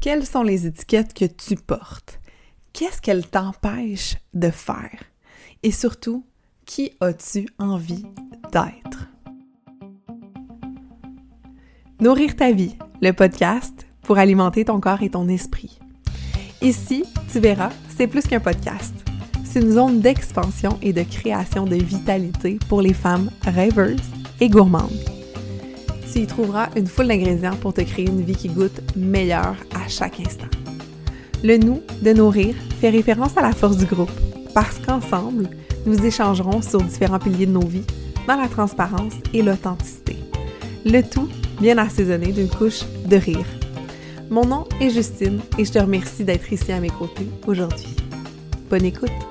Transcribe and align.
Quelles 0.00 0.24
sont 0.24 0.42
les 0.42 0.66
étiquettes 0.66 1.12
que 1.12 1.26
tu 1.26 1.56
portes? 1.56 2.20
Qu'est-ce 2.72 3.02
qu'elles 3.02 3.26
t'empêchent 3.26 4.16
de 4.32 4.48
faire? 4.48 4.98
Et 5.62 5.70
surtout, 5.70 6.24
qui 6.64 6.92
as-tu 7.02 7.46
envie 7.58 8.06
d'être? 8.50 9.10
Nourrir 12.00 12.34
ta 12.34 12.50
vie, 12.50 12.78
le 13.02 13.12
podcast 13.12 13.86
pour 14.00 14.16
alimenter 14.16 14.64
ton 14.64 14.80
corps 14.80 15.02
et 15.02 15.10
ton 15.10 15.28
esprit. 15.28 15.78
Ici, 16.62 17.04
tu 17.30 17.38
verras, 17.38 17.72
c'est 17.94 18.06
plus 18.06 18.26
qu'un 18.26 18.40
podcast. 18.40 18.94
C'est 19.44 19.60
une 19.60 19.72
zone 19.72 20.00
d'expansion 20.00 20.78
et 20.80 20.94
de 20.94 21.02
création 21.02 21.66
de 21.66 21.76
vitalité 21.76 22.58
pour 22.70 22.80
les 22.80 22.94
femmes 22.94 23.30
rêveuses 23.42 24.00
et 24.40 24.48
gourmandes. 24.48 24.98
Tu 26.10 26.20
y 26.20 26.26
trouveras 26.26 26.70
une 26.74 26.86
foule 26.86 27.08
d'ingrédients 27.08 27.56
pour 27.56 27.74
te 27.74 27.82
créer 27.82 28.06
une 28.06 28.22
vie 28.22 28.34
qui 28.34 28.48
goûte 28.48 28.80
meilleure 28.96 29.56
chaque 29.90 30.20
instant. 30.20 30.46
Le 31.42 31.56
nous 31.56 31.82
de 32.02 32.12
nourrir 32.12 32.54
fait 32.80 32.90
référence 32.90 33.36
à 33.36 33.42
la 33.42 33.52
force 33.52 33.76
du 33.76 33.86
groupe, 33.86 34.10
parce 34.54 34.78
qu'ensemble, 34.78 35.48
nous 35.86 36.04
échangerons 36.04 36.62
sur 36.62 36.82
différents 36.82 37.18
piliers 37.18 37.46
de 37.46 37.52
nos 37.52 37.66
vies 37.66 37.84
dans 38.26 38.36
la 38.36 38.48
transparence 38.48 39.14
et 39.32 39.42
l'authenticité. 39.42 40.16
Le 40.84 41.02
tout 41.02 41.28
bien 41.60 41.78
assaisonné 41.78 42.32
d'une 42.32 42.48
couche 42.48 42.82
de 43.06 43.16
rire. 43.16 43.46
Mon 44.30 44.44
nom 44.44 44.66
est 44.80 44.90
Justine 44.90 45.40
et 45.58 45.64
je 45.64 45.72
te 45.72 45.78
remercie 45.78 46.24
d'être 46.24 46.52
ici 46.52 46.72
à 46.72 46.80
mes 46.80 46.90
côtés 46.90 47.28
aujourd'hui. 47.46 47.96
Bonne 48.70 48.84
écoute! 48.84 49.29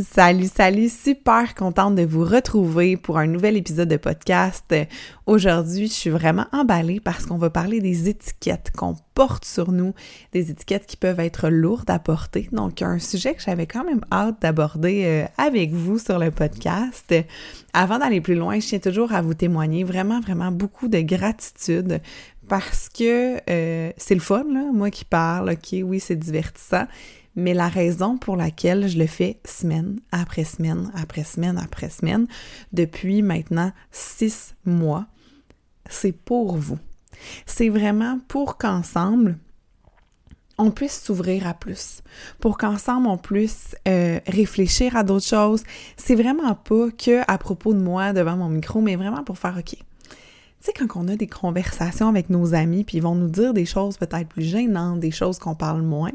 Salut, 0.00 0.50
salut, 0.52 0.88
super 0.88 1.54
contente 1.54 1.94
de 1.94 2.02
vous 2.02 2.24
retrouver 2.24 2.96
pour 2.96 3.16
un 3.16 3.28
nouvel 3.28 3.56
épisode 3.56 3.88
de 3.88 3.96
podcast. 3.96 4.74
Aujourd'hui, 5.26 5.86
je 5.86 5.92
suis 5.92 6.10
vraiment 6.10 6.46
emballée 6.50 6.98
parce 6.98 7.26
qu'on 7.26 7.38
va 7.38 7.48
parler 7.48 7.80
des 7.80 8.08
étiquettes 8.08 8.72
qu'on 8.76 8.96
porte 9.14 9.44
sur 9.44 9.70
nous, 9.70 9.94
des 10.32 10.50
étiquettes 10.50 10.86
qui 10.86 10.96
peuvent 10.96 11.20
être 11.20 11.48
lourdes 11.48 11.90
à 11.90 12.00
porter. 12.00 12.48
Donc, 12.50 12.82
un 12.82 12.98
sujet 12.98 13.34
que 13.34 13.42
j'avais 13.42 13.68
quand 13.68 13.84
même 13.84 14.04
hâte 14.10 14.42
d'aborder 14.42 15.04
euh, 15.04 15.26
avec 15.38 15.70
vous 15.70 16.00
sur 16.00 16.18
le 16.18 16.32
podcast. 16.32 17.14
Avant 17.72 18.00
d'aller 18.00 18.20
plus 18.20 18.34
loin, 18.34 18.58
je 18.58 18.66
tiens 18.66 18.80
toujours 18.80 19.12
à 19.12 19.22
vous 19.22 19.34
témoigner 19.34 19.84
vraiment, 19.84 20.18
vraiment 20.18 20.50
beaucoup 20.50 20.88
de 20.88 21.02
gratitude 21.02 22.00
parce 22.48 22.88
que 22.88 23.38
euh, 23.48 23.92
c'est 23.96 24.14
le 24.14 24.20
fun, 24.20 24.44
moi 24.72 24.90
qui 24.90 25.04
parle, 25.04 25.50
ok, 25.50 25.76
oui, 25.84 26.00
c'est 26.00 26.16
divertissant 26.16 26.86
mais 27.36 27.54
la 27.54 27.68
raison 27.68 28.16
pour 28.16 28.36
laquelle 28.36 28.88
je 28.88 28.98
le 28.98 29.06
fais 29.06 29.40
semaine 29.44 30.00
après 30.12 30.44
semaine 30.44 30.90
après 30.94 31.24
semaine 31.24 31.58
après 31.58 31.90
semaine 31.90 32.26
depuis 32.72 33.22
maintenant 33.22 33.72
six 33.90 34.54
mois, 34.64 35.06
c'est 35.88 36.12
pour 36.12 36.56
vous. 36.56 36.78
C'est 37.46 37.68
vraiment 37.68 38.18
pour 38.28 38.58
qu'ensemble, 38.58 39.38
on 40.58 40.70
puisse 40.70 41.02
s'ouvrir 41.02 41.46
à 41.46 41.54
plus, 41.54 42.02
pour 42.38 42.58
qu'ensemble 42.58 43.08
on 43.08 43.18
puisse 43.18 43.74
euh, 43.88 44.20
réfléchir 44.26 44.96
à 44.96 45.02
d'autres 45.02 45.26
choses. 45.26 45.64
C'est 45.96 46.14
vraiment 46.14 46.54
pas 46.54 46.90
que 46.90 47.22
à 47.26 47.38
propos 47.38 47.74
de 47.74 47.80
moi 47.80 48.12
devant 48.12 48.36
mon 48.36 48.48
micro, 48.48 48.80
mais 48.80 48.96
vraiment 48.96 49.24
pour 49.24 49.38
faire 49.38 49.56
OK. 49.58 49.76
Tu 50.64 50.70
sais, 50.70 50.86
quand 50.86 50.98
on 50.98 51.08
a 51.08 51.16
des 51.16 51.26
conversations 51.26 52.08
avec 52.08 52.30
nos 52.30 52.54
amis, 52.54 52.84
puis 52.84 52.96
ils 52.96 53.02
vont 53.02 53.14
nous 53.14 53.28
dire 53.28 53.52
des 53.52 53.66
choses 53.66 53.98
peut-être 53.98 54.30
plus 54.30 54.44
gênantes, 54.44 54.98
des 54.98 55.10
choses 55.10 55.38
qu'on 55.38 55.54
parle 55.54 55.82
moins, 55.82 56.12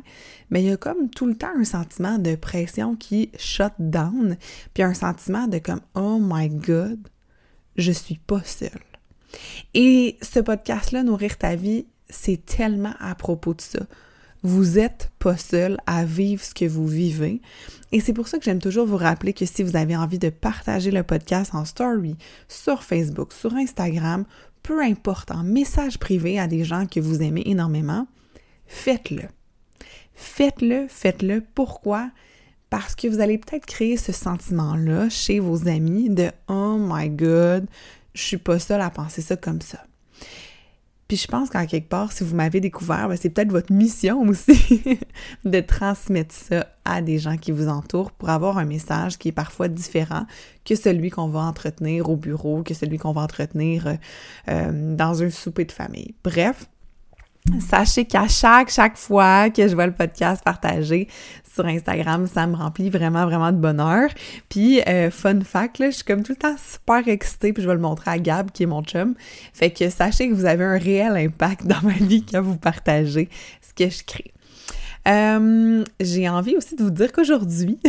mais 0.50 0.64
il 0.64 0.70
y 0.70 0.72
a 0.72 0.78
comme 0.78 1.12
tout 1.12 1.28
le 1.28 1.36
temps 1.36 1.52
un 1.56 1.64
sentiment 1.64 2.18
de 2.18 2.34
pression 2.34 2.96
qui 2.96 3.30
shut 3.38 3.74
down, 3.78 4.38
puis 4.74 4.82
un 4.82 4.96
sentiment 4.96 5.46
de 5.46 5.60
comme 5.60 5.82
Oh 5.94 6.18
my 6.20 6.50
God, 6.50 6.98
je 7.76 7.92
suis 7.92 8.18
pas 8.18 8.42
seule. 8.44 8.72
Et 9.76 10.18
ce 10.24 10.40
podcast-là, 10.40 11.04
Nourrir 11.04 11.38
ta 11.38 11.56
vie, 11.56 11.86
c'est 12.10 12.44
tellement 12.44 12.96
à 13.00 13.14
propos 13.14 13.54
de 13.54 13.62
ça. 13.62 13.82
Vous 14.42 14.66
n'êtes 14.76 15.12
pas 15.20 15.36
seul 15.36 15.78
à 15.86 16.06
vivre 16.06 16.44
ce 16.44 16.54
que 16.54 16.66
vous 16.66 16.88
vivez. 16.88 17.42
Et 17.92 18.00
c'est 18.00 18.14
pour 18.14 18.28
ça 18.28 18.38
que 18.38 18.46
j'aime 18.46 18.62
toujours 18.62 18.88
vous 18.88 18.98
rappeler 18.98 19.34
que 19.34 19.46
si 19.46 19.64
vous 19.64 19.76
avez 19.76 19.98
envie 19.98 20.20
de 20.20 20.30
partager 20.30 20.92
le 20.92 21.04
podcast 21.04 21.54
en 21.54 21.66
story, 21.66 22.16
sur 22.48 22.84
Facebook, 22.84 23.34
sur 23.34 23.54
Instagram, 23.56 24.26
peu 24.64 24.82
importe, 24.82 25.32
en 25.32 25.44
message 25.44 25.98
privé 26.00 26.40
à 26.40 26.48
des 26.48 26.64
gens 26.64 26.86
que 26.86 27.00
vous 27.00 27.22
aimez 27.22 27.44
énormément, 27.46 28.08
faites-le. 28.68 29.24
Faites-le, 30.14 30.88
faites-le. 30.88 31.44
Pourquoi? 31.56 32.12
Parce 32.70 32.96
que 32.96 33.08
vous 33.08 33.20
allez 33.20 33.38
peut-être 33.38 33.66
créer 33.66 33.98
ce 33.98 34.12
sentiment-là 34.12 35.10
chez 35.10 35.40
vos 35.40 35.68
amis 35.68 36.10
de 36.10 36.30
Oh 36.48 36.78
my 36.80 37.10
God, 37.10 37.68
je 38.14 38.22
suis 38.22 38.38
pas 38.38 38.60
seule 38.60 38.82
à 38.82 38.90
penser 38.90 39.22
ça 39.22 39.36
comme 39.36 39.62
ça. 39.62 39.84
Puis 41.10 41.18
je 41.18 41.28
pense 41.28 41.50
qu'en 41.50 41.66
quelque 41.66 41.90
part, 41.90 42.12
si 42.12 42.24
vous 42.24 42.36
m'avez 42.36 42.62
découvert, 42.62 43.10
ben, 43.10 43.18
c'est 43.20 43.32
peut-être 43.32 43.52
votre 43.52 43.74
mission 43.74 44.22
aussi 44.28 45.00
de 45.44 45.60
transmettre 45.60 46.34
ça 46.34 46.68
à 46.86 47.02
des 47.02 47.18
gens 47.18 47.36
qui 47.36 47.52
vous 47.52 47.68
entourent 47.68 48.12
pour 48.12 48.30
avoir 48.30 48.60
un 48.60 48.66
message 48.66 49.18
qui 49.18 49.30
est 49.30 49.34
parfois 49.34 49.68
différent 49.68 50.26
que 50.64 50.76
celui 50.76 51.10
qu'on 51.10 51.28
va 51.28 51.40
entretenir 51.40 52.10
au 52.10 52.16
bureau, 52.16 52.62
que 52.62 52.76
celui 52.76 53.00
qu'on 53.00 53.12
va 53.12 53.22
entretenir 53.22 53.88
euh, 53.88 53.94
euh, 54.50 54.96
dans 54.96 55.24
un 55.24 55.32
souper 55.32 55.66
de 55.66 55.72
famille. 55.72 56.14
Bref, 56.24 56.70
Sachez 57.60 58.06
qu'à 58.06 58.28
chaque, 58.28 58.70
chaque 58.70 58.98
fois 58.98 59.50
que 59.50 59.68
je 59.68 59.74
vois 59.74 59.88
le 59.88 59.94
podcast 59.94 60.44
partagé 60.44 61.08
sur 61.52 61.66
Instagram, 61.66 62.28
ça 62.28 62.46
me 62.48 62.56
remplit 62.56 62.90
vraiment, 62.90 63.26
vraiment 63.26 63.52
de 63.52 63.58
bonheur. 63.58 64.10
Puis, 64.50 64.82
euh, 64.88 65.10
fun 65.10 65.42
fact, 65.42 65.80
là, 65.80 65.90
je 65.90 65.96
suis 65.96 66.06
comme 66.06 66.24
tout 66.24 66.34
le 66.34 66.38
temps 66.38 66.56
super 66.58 67.08
excitée, 67.08 67.52
puis 67.52 67.64
je 67.64 67.68
vais 67.68 67.74
le 67.74 67.82
montrer 67.82 68.12
à 68.12 68.20
Gab, 68.20 68.52
qui 68.52 68.64
est 68.64 68.68
mon 68.68 68.84
chum. 68.84 69.16
Fait 69.54 69.72
que 69.72 69.90
sachez 69.90 70.30
que 70.30 70.34
vous 70.34 70.46
avez 70.46 70.64
un 70.64 70.78
réel 70.78 71.18
impact 71.18 71.66
dans 71.66 71.82
ma 71.82 71.94
vie 71.94 72.24
quand 72.24 72.42
vous 72.42 72.58
partagez 72.58 73.30
ce 73.62 73.74
que 73.74 73.90
je 73.90 74.04
crée. 74.04 74.32
Euh, 75.08 75.84
j'ai 76.00 76.30
envie 76.30 76.56
aussi 76.56 76.76
de 76.76 76.84
vous 76.84 76.92
dire 76.92 77.12
qu'aujourd'hui, 77.12 77.80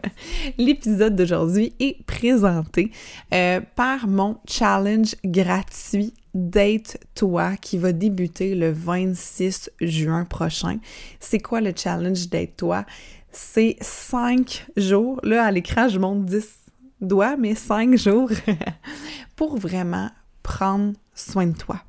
l'épisode 0.58 1.16
d'aujourd'hui 1.16 1.74
est 1.80 2.04
présenté 2.04 2.90
euh, 3.32 3.60
par 3.76 4.08
mon 4.08 4.38
challenge 4.46 5.14
gratuit 5.24 6.12
Date-toi 6.36 7.56
qui 7.56 7.78
va 7.78 7.92
débuter 7.92 8.54
le 8.54 8.70
26 8.70 9.70
juin 9.80 10.26
prochain. 10.26 10.78
C'est 11.18 11.38
quoi 11.38 11.62
le 11.62 11.72
challenge 11.74 12.28
Date-toi? 12.28 12.84
C'est 13.32 13.76
cinq 13.80 14.66
jours. 14.76 15.18
Là, 15.22 15.46
à 15.46 15.50
l'écran, 15.50 15.88
je 15.88 15.98
monte 15.98 16.26
10 16.26 16.46
doigts, 17.00 17.38
mais 17.38 17.54
cinq 17.54 17.96
jours 17.96 18.30
pour 19.36 19.56
vraiment 19.56 20.10
prendre 20.42 20.92
soin 21.14 21.46
de 21.46 21.56
toi 21.56 21.80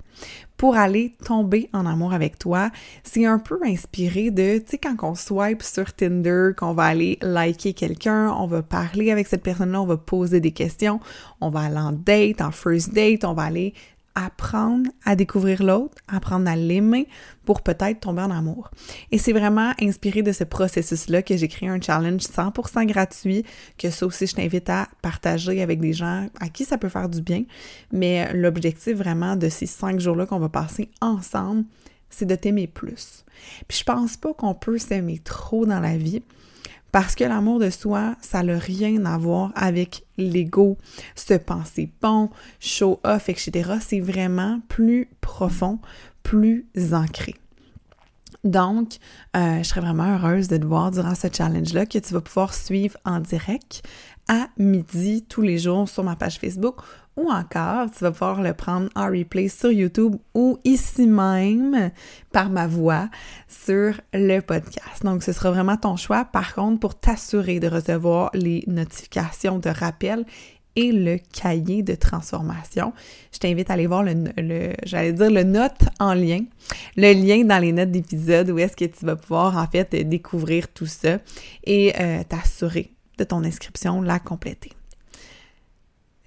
pour 0.57 0.75
aller 0.75 1.15
tomber 1.23 1.69
en 1.71 1.85
amour 1.85 2.13
avec 2.13 2.39
toi. 2.39 2.71
C'est 3.03 3.25
un 3.25 3.37
peu 3.37 3.59
inspiré 3.63 4.31
de, 4.31 4.57
tu 4.57 4.71
sais, 4.71 4.77
quand 4.79 4.95
on 5.03 5.13
swipe 5.13 5.61
sur 5.61 5.93
Tinder, 5.93 6.49
qu'on 6.57 6.73
va 6.73 6.85
aller 6.85 7.19
liker 7.21 7.73
quelqu'un, 7.73 8.31
on 8.31 8.47
va 8.47 8.63
parler 8.63 9.11
avec 9.11 9.27
cette 9.27 9.43
personne-là, 9.43 9.81
on 9.81 9.85
va 9.85 9.97
poser 9.97 10.39
des 10.39 10.51
questions, 10.51 10.99
on 11.41 11.49
va 11.49 11.61
aller 11.61 11.77
en 11.77 11.91
date, 11.91 12.41
en 12.41 12.51
first 12.51 12.91
date, 12.93 13.23
on 13.23 13.33
va 13.33 13.43
aller 13.43 13.75
apprendre 14.17 14.89
à 15.05 15.15
découvrir 15.15 15.61
l'autre, 15.61 15.95
apprendre 16.07 16.49
à 16.49 16.55
l'aimer 16.55 17.07
pour 17.45 17.61
peut-être 17.61 17.99
tomber 17.99 18.23
en 18.23 18.31
amour. 18.31 18.71
Et 19.11 19.19
c'est 19.19 19.31
vraiment 19.31 19.73
inspiré 19.79 20.23
de 20.23 20.31
ce 20.31 20.43
processus-là 20.43 21.21
que 21.21 21.37
j'ai 21.37 21.47
créé 21.47 21.69
un 21.69 21.79
challenge 21.79 22.23
100% 22.23 22.87
gratuit, 22.87 23.43
que 23.77 23.91
ça 23.91 24.07
aussi 24.07 24.25
je 24.25 24.33
t'invite 24.33 24.71
à 24.71 24.87
partager 25.03 25.61
avec 25.61 25.79
des 25.79 25.93
gens 25.93 26.27
à 26.39 26.49
qui 26.49 26.65
ça 26.65 26.79
peut 26.79 26.89
faire 26.89 27.09
du 27.09 27.21
bien. 27.21 27.43
Mais 27.91 28.33
l'objectif 28.33 28.97
vraiment 28.97 29.35
de 29.35 29.49
ces 29.49 29.67
cinq 29.67 29.99
jours-là 29.99 30.25
qu'on 30.25 30.39
va 30.39 30.49
passer 30.49 30.89
ensemble, 30.99 31.65
c'est 32.09 32.25
de 32.25 32.35
t'aimer 32.35 32.65
plus. 32.65 33.23
Puis 33.67 33.77
je 33.77 33.83
pense 33.83 34.17
pas 34.17 34.33
qu'on 34.33 34.55
peut 34.55 34.79
s'aimer 34.79 35.19
trop 35.19 35.67
dans 35.67 35.79
la 35.79 35.95
vie. 35.95 36.23
Parce 36.91 37.15
que 37.15 37.23
l'amour 37.23 37.59
de 37.59 37.69
soi, 37.69 38.15
ça 38.21 38.43
n'a 38.43 38.57
rien 38.57 39.05
à 39.05 39.17
voir 39.17 39.51
avec 39.55 40.03
l'ego, 40.17 40.77
se 41.15 41.33
penser 41.33 41.91
bon, 42.01 42.29
show 42.59 42.99
off, 43.03 43.29
etc. 43.29 43.73
C'est 43.81 43.99
vraiment 43.99 44.61
plus 44.67 45.09
profond, 45.21 45.79
plus 46.23 46.65
ancré. 46.93 47.35
Donc, 48.43 48.97
euh, 49.35 49.57
je 49.57 49.63
serais 49.63 49.81
vraiment 49.81 50.15
heureuse 50.15 50.47
de 50.47 50.57
te 50.57 50.65
voir 50.65 50.91
durant 50.91 51.15
ce 51.15 51.27
challenge-là 51.31 51.85
que 51.85 51.97
tu 51.97 52.13
vas 52.13 52.21
pouvoir 52.21 52.53
suivre 52.53 52.97
en 53.03 53.19
direct 53.19 53.83
à 54.29 54.47
midi 54.57 55.25
tous 55.27 55.41
les 55.41 55.57
jours 55.57 55.87
sur 55.89 56.03
ma 56.03 56.15
page 56.15 56.39
Facebook 56.39 56.77
ou 57.17 57.29
encore 57.31 57.91
tu 57.91 58.03
vas 58.03 58.11
pouvoir 58.11 58.41
le 58.41 58.53
prendre 58.53 58.89
en 58.95 59.07
replay 59.07 59.49
sur 59.49 59.71
YouTube 59.71 60.15
ou 60.33 60.59
ici 60.63 61.07
même 61.07 61.91
par 62.31 62.49
ma 62.49 62.67
voix 62.67 63.09
sur 63.47 63.99
le 64.13 64.39
podcast. 64.39 65.03
Donc 65.03 65.23
ce 65.23 65.33
sera 65.33 65.51
vraiment 65.51 65.77
ton 65.77 65.97
choix. 65.97 66.25
Par 66.25 66.53
contre, 66.53 66.79
pour 66.79 66.95
t'assurer 66.95 67.59
de 67.59 67.67
recevoir 67.67 68.29
les 68.33 68.63
notifications 68.67 69.59
de 69.59 69.69
rappel 69.69 70.25
et 70.77 70.91
le 70.91 71.17
cahier 71.33 71.81
de 71.81 71.95
transformation. 71.95 72.93
Je 73.33 73.39
t'invite 73.39 73.71
à 73.71 73.73
aller 73.73 73.87
voir 73.87 74.03
le, 74.03 74.73
j'allais 74.83 75.11
dire 75.11 75.31
le 75.31 75.43
note 75.43 75.81
en 75.99 76.13
lien, 76.13 76.41
le 76.95 77.13
lien 77.13 77.43
dans 77.43 77.57
les 77.57 77.71
notes 77.71 77.89
d'épisode 77.89 78.51
où 78.51 78.59
est-ce 78.59 78.75
que 78.77 78.85
tu 78.85 79.03
vas 79.05 79.15
pouvoir 79.15 79.57
en 79.57 79.65
fait 79.65 79.95
découvrir 80.07 80.67
tout 80.67 80.85
ça 80.85 81.17
et 81.63 81.93
euh, 81.99 82.23
t'assurer 82.29 82.91
de 83.17 83.23
ton 83.23 83.43
inscription, 83.43 84.03
la 84.03 84.19
compléter. 84.19 84.76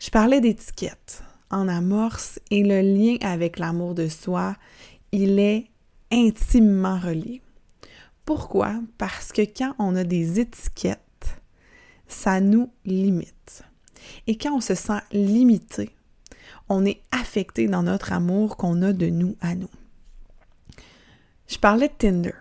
Je 0.00 0.08
parlais 0.08 0.40
d'étiquette 0.40 1.22
en 1.50 1.68
amorce 1.68 2.40
et 2.50 2.62
le 2.62 2.80
lien 2.80 3.18
avec 3.20 3.58
l'amour 3.58 3.94
de 3.94 4.08
soi 4.08 4.56
il 5.12 5.38
est 5.38 5.66
intimement 6.10 6.98
relié. 6.98 7.42
Pourquoi? 8.24 8.80
Parce 8.96 9.30
que 9.30 9.42
quand 9.42 9.74
on 9.78 9.94
a 9.96 10.04
des 10.04 10.40
étiquettes, 10.40 11.36
ça 12.08 12.40
nous 12.40 12.70
limite. 12.86 13.62
Et 14.26 14.38
quand 14.38 14.56
on 14.56 14.60
se 14.62 14.74
sent 14.74 15.00
limité, 15.12 15.90
on 16.70 16.86
est 16.86 17.02
affecté 17.12 17.68
dans 17.68 17.82
notre 17.82 18.14
amour 18.14 18.56
qu'on 18.56 18.80
a 18.80 18.94
de 18.94 19.06
nous 19.06 19.36
à 19.42 19.54
nous. 19.54 19.70
Je 21.46 21.58
parlais 21.58 21.88
de 21.88 21.92
Tinder. 21.92 22.34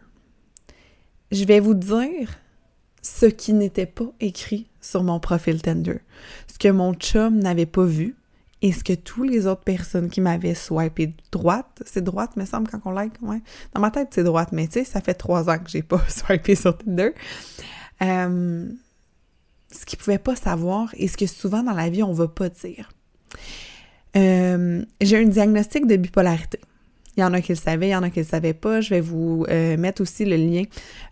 Je 1.32 1.44
vais 1.44 1.60
vous 1.60 1.74
dire 1.74 2.40
ce 3.02 3.26
qui 3.26 3.52
n'était 3.52 3.86
pas 3.86 4.12
écrit 4.22 4.70
sur 4.82 5.04
mon 5.04 5.20
profil 5.20 5.62
Tinder, 5.62 6.00
que 6.60 6.68
mon 6.68 6.94
chum 6.94 7.40
n'avait 7.40 7.66
pas 7.66 7.86
vu 7.86 8.16
et 8.62 8.74
ce 8.74 8.84
que 8.84 8.94
tous 8.94 9.24
les 9.24 9.48
autres 9.48 9.64
personnes 9.64 10.10
qui 10.10 10.20
m'avaient 10.20 10.56
swipé 10.56 11.14
droite, 11.32 11.82
c'est 11.86 12.04
droite, 12.04 12.36
me 12.36 12.46
semble, 12.46 12.70
quand 12.70 12.82
on 12.86 12.92
like, 12.92 13.14
ouais. 13.22 13.42
Dans 13.74 13.80
ma 13.80 13.90
tête, 13.90 14.10
c'est 14.12 14.24
droite, 14.24 14.50
mais 14.52 14.68
tu 14.68 14.74
sais, 14.74 14.84
ça 14.84 15.00
fait 15.00 15.14
trois 15.14 15.50
ans 15.50 15.58
que 15.58 15.70
j'ai 15.70 15.82
pas 15.82 16.02
swipé 16.10 16.56
sur 16.56 16.78
Tinder. 16.78 17.12
Euh, 18.02 18.70
ce 19.72 19.86
qu'ils 19.86 19.98
pouvaient 19.98 20.18
pas 20.18 20.36
savoir 20.36 20.90
et 20.98 21.08
ce 21.08 21.16
que 21.16 21.26
souvent 21.26 21.64
dans 21.64 21.74
la 21.74 21.90
vie, 21.90 22.04
on 22.04 22.12
va 22.12 22.28
pas 22.28 22.50
dire. 22.50 22.92
Euh, 24.18 24.84
j'ai 25.00 25.18
un 25.18 25.28
diagnostic 25.28 25.88
de 25.88 25.96
bipolarité. 25.96 26.60
Il 27.19 27.21
y 27.21 27.25
en 27.25 27.33
a 27.33 27.42
qui 27.42 27.51
le 27.51 27.57
savaient, 27.57 27.89
il 27.89 27.92
y 27.92 27.95
en 27.95 28.04
a 28.04 28.10
qui 28.10 28.19
le 28.19 28.25
savaient 28.25 28.54
pas. 28.54 28.80
Je 28.80 28.92
vais 28.92 29.01
vous 29.01 29.45
euh, 29.50 29.75
mettre 29.75 30.01
aussi 30.01 30.24
le 30.24 30.38
lien 30.38 30.63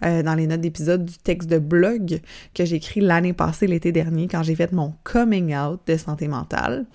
euh, 0.06 0.24
dans 0.24 0.36
les 0.36 0.48
notes 0.48 0.62
d'épisode 0.62 1.04
du 1.04 1.18
texte 1.18 1.50
de 1.50 1.60
blog 1.60 2.22
que 2.54 2.64
j'ai 2.64 2.78
écrit 2.78 3.02
l'année 3.02 3.34
passée, 3.34 3.68
l'été 3.68 3.92
dernier, 3.92 4.30
quand 4.30 4.42
j'ai 4.42 4.56
fait 4.56 4.72
mon 4.72 4.94
coming 5.04 5.54
out 5.54 5.82
de 5.86 5.98
santé 5.98 6.30
mentale. 6.30 6.86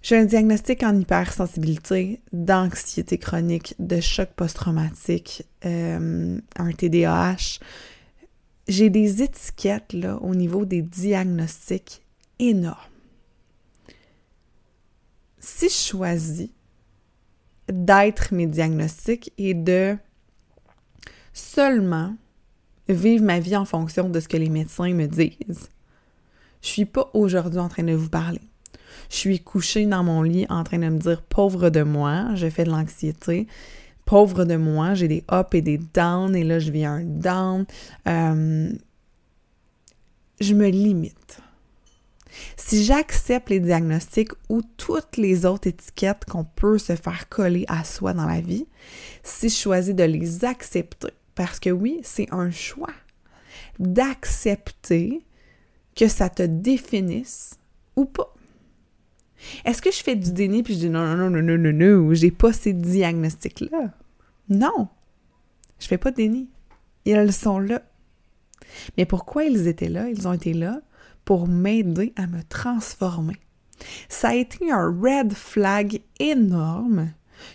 J'ai 0.00 0.16
un 0.16 0.24
diagnostic 0.24 0.82
en 0.82 0.98
hypersensibilité, 0.98 2.20
d'anxiété 2.32 3.18
chronique, 3.18 3.74
de 3.78 4.00
choc 4.00 4.30
post-traumatique, 4.34 5.44
un 5.62 6.72
TDAH. 6.78 7.58
J'ai 8.66 8.88
des 8.88 9.22
étiquettes 9.22 9.92
là, 9.92 10.16
au 10.22 10.34
niveau 10.34 10.64
des 10.64 10.80
diagnostics 10.80 12.00
énormes 12.38 12.78
si 15.40 15.68
je 15.68 15.74
choisis 15.74 16.50
d'être 17.70 18.32
mes 18.32 18.46
diagnostics 18.46 19.32
et 19.38 19.54
de 19.54 19.96
seulement 21.32 22.14
vivre 22.88 23.24
ma 23.24 23.38
vie 23.38 23.56
en 23.56 23.64
fonction 23.64 24.08
de 24.08 24.20
ce 24.20 24.28
que 24.28 24.36
les 24.36 24.50
médecins 24.50 24.92
me 24.92 25.06
disent, 25.06 25.70
je 26.62 26.68
suis 26.68 26.84
pas 26.84 27.10
aujourd'hui 27.14 27.60
en 27.60 27.68
train 27.68 27.84
de 27.84 27.92
vous 27.92 28.08
parler. 28.08 28.40
Je 29.08 29.16
suis 29.16 29.40
couchée 29.40 29.86
dans 29.86 30.04
mon 30.04 30.22
lit 30.22 30.46
en 30.48 30.64
train 30.64 30.78
de 30.78 30.88
me 30.88 30.98
dire 30.98 31.22
pauvre 31.22 31.70
de 31.70 31.82
moi, 31.82 32.28
je 32.34 32.48
fais 32.48 32.64
de 32.64 32.70
l'anxiété. 32.70 33.46
Pauvre 34.04 34.44
de 34.44 34.56
moi, 34.56 34.94
j'ai 34.94 35.08
des 35.08 35.24
ups 35.32 35.54
et 35.54 35.62
des 35.62 35.78
downs 35.78 36.34
et 36.34 36.44
là 36.44 36.58
je 36.58 36.70
vis 36.70 36.84
un 36.84 37.02
down. 37.04 37.64
Euh, 38.08 38.72
je 40.40 40.54
me 40.54 40.68
limite. 40.68 41.40
Si 42.56 42.84
j'accepte 42.84 43.50
les 43.50 43.60
diagnostics 43.60 44.32
ou 44.48 44.62
toutes 44.76 45.16
les 45.16 45.46
autres 45.46 45.68
étiquettes 45.68 46.24
qu'on 46.24 46.44
peut 46.44 46.78
se 46.78 46.94
faire 46.96 47.28
coller 47.28 47.64
à 47.68 47.84
soi 47.84 48.12
dans 48.12 48.26
la 48.26 48.40
vie, 48.40 48.66
si 49.22 49.48
je 49.48 49.56
choisis 49.56 49.94
de 49.94 50.04
les 50.04 50.44
accepter, 50.44 51.08
parce 51.34 51.58
que 51.60 51.70
oui, 51.70 52.00
c'est 52.02 52.32
un 52.32 52.50
choix 52.50 52.92
d'accepter 53.78 55.24
que 55.96 56.08
ça 56.08 56.28
te 56.28 56.42
définisse 56.42 57.58
ou 57.96 58.04
pas. 58.04 58.34
Est-ce 59.64 59.80
que 59.80 59.90
je 59.90 60.02
fais 60.02 60.16
du 60.16 60.32
déni 60.32 60.62
puis 60.62 60.74
je 60.74 60.80
dis 60.80 60.90
non, 60.90 61.16
non, 61.16 61.30
non, 61.30 61.42
non, 61.42 61.56
non, 61.56 61.72
non, 61.72 61.72
non, 61.72 62.14
j'ai 62.14 62.30
pas 62.30 62.52
ces 62.52 62.74
diagnostics-là? 62.74 63.92
Non, 64.48 64.88
je 65.78 65.86
fais 65.86 65.98
pas 65.98 66.10
de 66.10 66.16
déni. 66.16 66.48
Ils 67.06 67.32
sont 67.32 67.58
là. 67.58 67.82
Mais 68.96 69.06
pourquoi 69.06 69.44
ils 69.44 69.66
étaient 69.66 69.88
là? 69.88 70.08
Ils 70.10 70.28
ont 70.28 70.32
été 70.32 70.52
là 70.52 70.80
pour 71.30 71.46
m'aider 71.46 72.12
à 72.16 72.26
me 72.26 72.42
transformer. 72.42 73.36
Ça 74.08 74.30
a 74.30 74.34
été 74.34 74.72
un 74.72 74.92
red 75.00 75.32
flag 75.32 76.00
énorme 76.18 77.12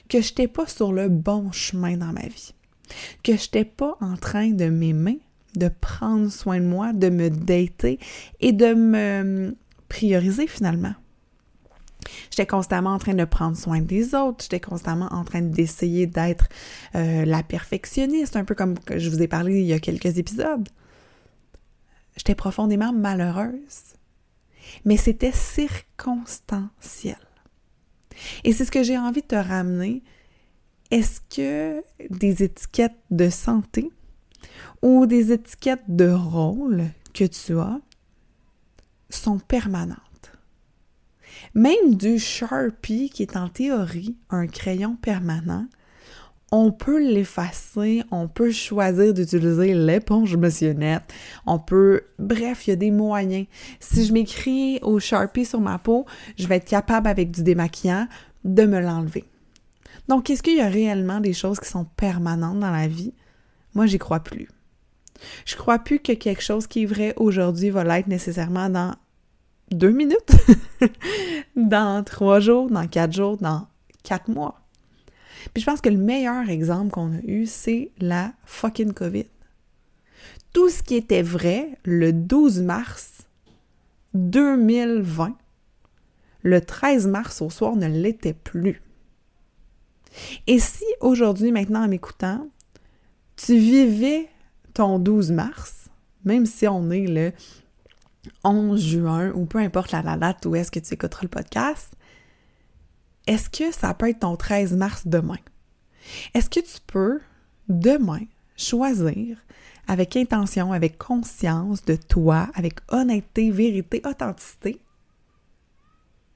que 0.07 0.21
je 0.21 0.29
n'étais 0.29 0.47
pas 0.47 0.65
sur 0.65 0.93
le 0.93 1.09
bon 1.09 1.51
chemin 1.51 1.97
dans 1.97 2.13
ma 2.13 2.25
vie, 2.25 2.53
que 3.21 3.33
je 3.33 3.41
n'étais 3.41 3.65
pas 3.65 3.97
en 3.99 4.15
train 4.15 4.51
de 4.51 4.69
m'aimer, 4.69 5.19
de 5.57 5.67
prendre 5.67 6.31
soin 6.31 6.61
de 6.61 6.65
moi, 6.65 6.93
de 6.93 7.09
me 7.09 7.29
dater 7.29 7.99
et 8.39 8.53
de 8.53 8.73
me 8.73 9.57
prioriser 9.89 10.47
finalement. 10.47 10.95
J'étais 12.31 12.47
constamment 12.47 12.93
en 12.93 12.97
train 12.97 13.13
de 13.13 13.25
prendre 13.25 13.57
soin 13.57 13.81
des 13.81 14.15
autres, 14.15 14.45
j'étais 14.45 14.61
constamment 14.61 15.09
en 15.11 15.25
train 15.25 15.41
d'essayer 15.41 16.07
d'être 16.07 16.47
euh, 16.95 17.25
la 17.25 17.43
perfectionniste, 17.43 18.37
un 18.37 18.45
peu 18.45 18.55
comme 18.55 18.75
je 18.95 19.09
vous 19.09 19.21
ai 19.21 19.27
parlé 19.27 19.59
il 19.59 19.65
y 19.65 19.73
a 19.73 19.79
quelques 19.79 20.17
épisodes. 20.17 20.69
J'étais 22.25 22.33
profondément 22.33 22.91
malheureuse. 22.91 23.93
Mais 24.83 24.97
c'était 24.97 25.31
circonstanciel. 25.31 27.19
Et 28.43 28.51
c'est 28.51 28.65
ce 28.65 28.71
que 28.71 28.81
j'ai 28.81 28.97
envie 28.97 29.21
de 29.21 29.27
te 29.27 29.35
ramener. 29.35 30.01
Est-ce 30.89 31.21
que 31.29 31.83
des 32.09 32.41
étiquettes 32.41 32.97
de 33.11 33.29
santé 33.29 33.91
ou 34.81 35.05
des 35.05 35.33
étiquettes 35.33 35.83
de 35.87 36.09
rôle 36.09 36.85
que 37.13 37.25
tu 37.25 37.59
as 37.59 37.79
sont 39.11 39.37
permanentes? 39.37 39.99
Même 41.53 41.93
du 41.93 42.17
Sharpie, 42.17 43.11
qui 43.11 43.21
est 43.21 43.37
en 43.37 43.49
théorie 43.49 44.17
un 44.31 44.47
crayon 44.47 44.95
permanent, 44.95 45.67
on 46.57 46.71
peut 46.71 46.99
l'effacer, 46.99 48.03
on 48.11 48.29
peut 48.29 48.51
choisir 48.51 49.13
d'utiliser 49.13 49.73
l'éponge 49.73 50.35
motionnette, 50.37 51.03
on 51.45 51.59
peut... 51.59 52.01
Bref, 52.17 52.65
il 52.65 52.69
y 52.69 52.73
a 52.73 52.77
des 52.77 52.91
moyens. 52.91 53.45
Si 53.81 54.05
je 54.05 54.13
m'écris 54.13 54.79
au 54.81 54.99
Sharpie 54.99 55.43
sur 55.43 55.59
ma 55.59 55.79
peau, 55.79 56.05
je 56.37 56.47
vais 56.47 56.55
être 56.55 56.65
capable 56.65 57.07
avec 57.07 57.31
du 57.31 57.43
démaquillant 57.43 58.07
de 58.45 58.63
me 58.63 58.79
l'enlever. 58.79 59.25
Donc, 60.07 60.29
est-ce 60.29 60.41
qu'il 60.41 60.55
y 60.55 60.61
a 60.61 60.69
réellement 60.69 61.19
des 61.19 61.33
choses 61.33 61.59
qui 61.59 61.67
sont 61.67 61.85
permanentes 61.97 62.59
dans 62.61 62.71
la 62.71 62.87
vie? 62.87 63.13
Moi, 63.73 63.85
j'y 63.85 63.97
crois 63.97 64.21
plus. 64.21 64.47
Je 65.45 65.57
crois 65.57 65.79
plus 65.79 65.99
que 65.99 66.13
quelque 66.13 66.41
chose 66.41 66.67
qui 66.67 66.83
est 66.83 66.85
vrai 66.85 67.13
aujourd'hui 67.17 67.69
va 67.69 67.83
l'être 67.83 68.07
nécessairement 68.07 68.69
dans 68.69 68.95
deux 69.71 69.91
minutes, 69.91 70.35
dans 71.57 72.03
trois 72.05 72.39
jours, 72.39 72.69
dans 72.69 72.87
quatre 72.87 73.13
jours, 73.13 73.35
dans 73.37 73.67
quatre 74.03 74.29
mois. 74.29 74.64
Puis 75.53 75.61
je 75.61 75.65
pense 75.65 75.81
que 75.81 75.89
le 75.89 75.97
meilleur 75.97 76.49
exemple 76.49 76.91
qu'on 76.91 77.13
a 77.13 77.21
eu, 77.25 77.45
c'est 77.45 77.91
la 77.99 78.33
fucking 78.45 78.93
COVID. 78.93 79.25
Tout 80.53 80.69
ce 80.69 80.81
qui 80.81 80.95
était 80.95 81.21
vrai 81.21 81.77
le 81.83 82.13
12 82.13 82.61
mars 82.61 83.27
2020, 84.13 85.35
le 86.43 86.61
13 86.61 87.07
mars 87.07 87.41
au 87.41 87.49
soir 87.49 87.75
ne 87.75 87.87
l'était 87.87 88.33
plus. 88.33 88.81
Et 90.47 90.59
si 90.59 90.85
aujourd'hui, 91.01 91.51
maintenant 91.51 91.83
en 91.83 91.87
m'écoutant, 91.87 92.47
tu 93.35 93.57
vivais 93.57 94.29
ton 94.73 94.99
12 94.99 95.31
mars, 95.31 95.89
même 96.23 96.45
si 96.45 96.67
on 96.67 96.89
est 96.89 97.07
le 97.07 97.33
11 98.43 98.81
juin 98.81 99.31
ou 99.33 99.45
peu 99.45 99.59
importe 99.59 99.91
la 99.91 100.01
date 100.17 100.45
où 100.45 100.55
est-ce 100.55 100.71
que 100.71 100.79
tu 100.79 100.93
écouteras 100.93 101.23
le 101.23 101.29
podcast, 101.29 101.94
est-ce 103.27 103.49
que 103.49 103.71
ça 103.71 103.93
peut 103.93 104.09
être 104.09 104.19
ton 104.19 104.35
13 104.35 104.75
mars 104.75 105.07
demain? 105.07 105.39
Est-ce 106.33 106.49
que 106.49 106.59
tu 106.59 106.79
peux 106.85 107.19
demain 107.67 108.21
choisir 108.55 109.37
avec 109.87 110.15
intention, 110.15 110.71
avec 110.71 110.97
conscience 110.97 111.83
de 111.85 111.95
toi, 111.95 112.49
avec 112.55 112.79
honnêteté, 112.89 113.51
vérité, 113.51 114.01
authenticité, 114.05 114.81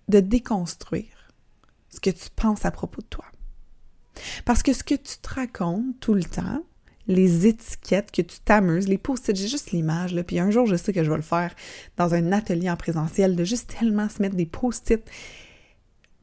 de 0.08 0.20
déconstruire 0.20 1.34
ce 1.90 2.00
que 2.00 2.10
tu 2.10 2.30
penses 2.36 2.66
à 2.66 2.72
propos 2.72 3.02
de 3.02 3.08
toi? 3.08 3.26
Parce 4.46 4.64
que 4.64 4.74
ce 4.74 4.84
que 4.84 4.96
tu 4.96 5.18
te 5.22 5.34
racontes 5.34 6.00
tout 6.00 6.14
le 6.14 6.24
temps, 6.24 6.64
les 7.08 7.48
étiquettes 7.48 8.12
que 8.12 8.22
tu 8.22 8.40
t'amuses, 8.40 8.88
les 8.88 8.98
post-it, 8.98 9.36
j'ai 9.36 9.48
juste 9.48 9.72
l'image, 9.72 10.14
là, 10.14 10.24
puis 10.24 10.40
un 10.40 10.52
jour, 10.52 10.68
je 10.68 10.76
sais 10.76 10.94
que 10.94 11.04
je 11.04 11.10
vais 11.10 11.16
le 11.16 11.24
faire 11.24 11.56
dans 11.98 12.14
un 12.14 12.32
atelier 12.32 12.70
en 12.70 12.76
présentiel, 12.76 13.36
de 13.36 13.44
juste 13.44 13.76
tellement 13.80 14.10
se 14.10 14.22
mettre 14.22 14.36
des 14.36 14.46
post-it 14.46 15.02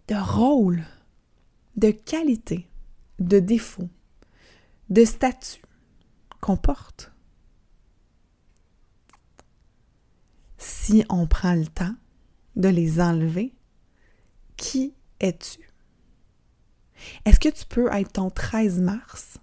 de 0.09 0.15
rôle, 0.15 0.85
de 1.77 1.91
qualité, 1.91 2.69
de 3.19 3.39
défaut, 3.39 3.89
de 4.89 5.05
statut 5.05 5.63
qu'on 6.41 6.57
porte. 6.57 7.13
Si 10.59 11.05
on 11.09 11.27
prend 11.27 11.55
le 11.55 11.67
temps 11.67 11.95
de 12.55 12.69
les 12.69 13.01
enlever, 13.01 13.55
qui 14.57 14.95
es-tu? 15.21 15.61
Est-ce 17.25 17.41
que 17.41 17.49
tu 17.49 17.67
peux 17.67 17.93
être 17.93 18.13
ton 18.13 18.31
13 18.31 18.81
mars 18.81 19.39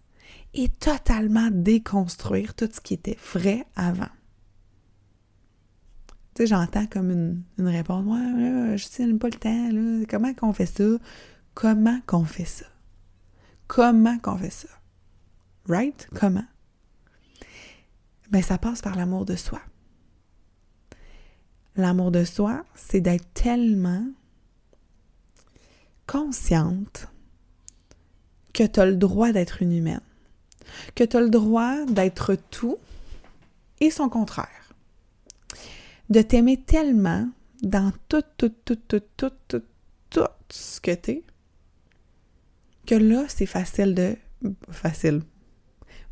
et 0.53 0.69
totalement 0.69 1.49
déconstruire 1.51 2.55
tout 2.55 2.69
ce 2.71 2.81
qui 2.81 2.95
était 2.95 3.17
vrai 3.33 3.65
avant? 3.75 4.09
Tu 6.35 6.43
sais, 6.43 6.47
j'entends 6.47 6.87
comme 6.87 7.11
une, 7.11 7.67
réponse. 7.67 8.05
Ouais, 8.05 8.77
je 8.77 8.85
sais 8.85 9.05
pas 9.13 9.27
le 9.27 9.33
temps, 9.33 9.69
là. 9.71 10.05
Comment 10.09 10.33
qu'on 10.33 10.53
fait 10.53 10.65
ça? 10.65 10.83
Comment 11.53 11.99
qu'on 12.07 12.25
fait 12.25 12.45
ça? 12.45 12.65
comment 13.73 14.19
qu'on 14.19 14.37
fait 14.37 14.51
ça? 14.51 14.67
Right? 15.67 16.07
Comment? 16.13 16.45
Ben, 18.29 18.43
ça 18.43 18.57
passe 18.57 18.81
par 18.81 18.95
l'amour 18.95 19.25
de 19.25 19.35
soi. 19.35 19.61
L'amour 21.75 22.11
de 22.11 22.23
soi, 22.23 22.63
c'est 22.75 23.01
d'être 23.01 23.25
tellement 23.33 24.05
consciente 26.05 27.07
que 28.53 28.63
tu 28.63 28.79
as 28.79 28.85
le 28.85 28.95
droit 28.95 29.31
d'être 29.31 29.63
une 29.63 29.71
humaine, 29.71 30.01
que 30.93 31.03
tu 31.03 31.17
as 31.17 31.21
le 31.21 31.29
droit 31.29 31.83
d'être 31.85 32.35
tout 32.51 32.77
et 33.79 33.89
son 33.89 34.09
contraire. 34.09 34.62
De 36.13 36.21
t'aimer 36.21 36.61
tellement 36.61 37.27
dans 37.63 37.91
tout, 38.07 38.21
tout, 38.37 38.53
tout, 38.63 38.75
tout, 38.87 39.01
tout, 39.17 39.31
tout, 39.47 39.63
tout 40.11 40.27
ce 40.49 40.79
que 40.79 40.93
tu 40.93 41.09
es, 41.09 41.23
que 42.85 42.93
là, 42.93 43.25
c'est 43.27 43.47
facile 43.47 43.95
de... 43.95 44.15
Facile. 44.69 45.23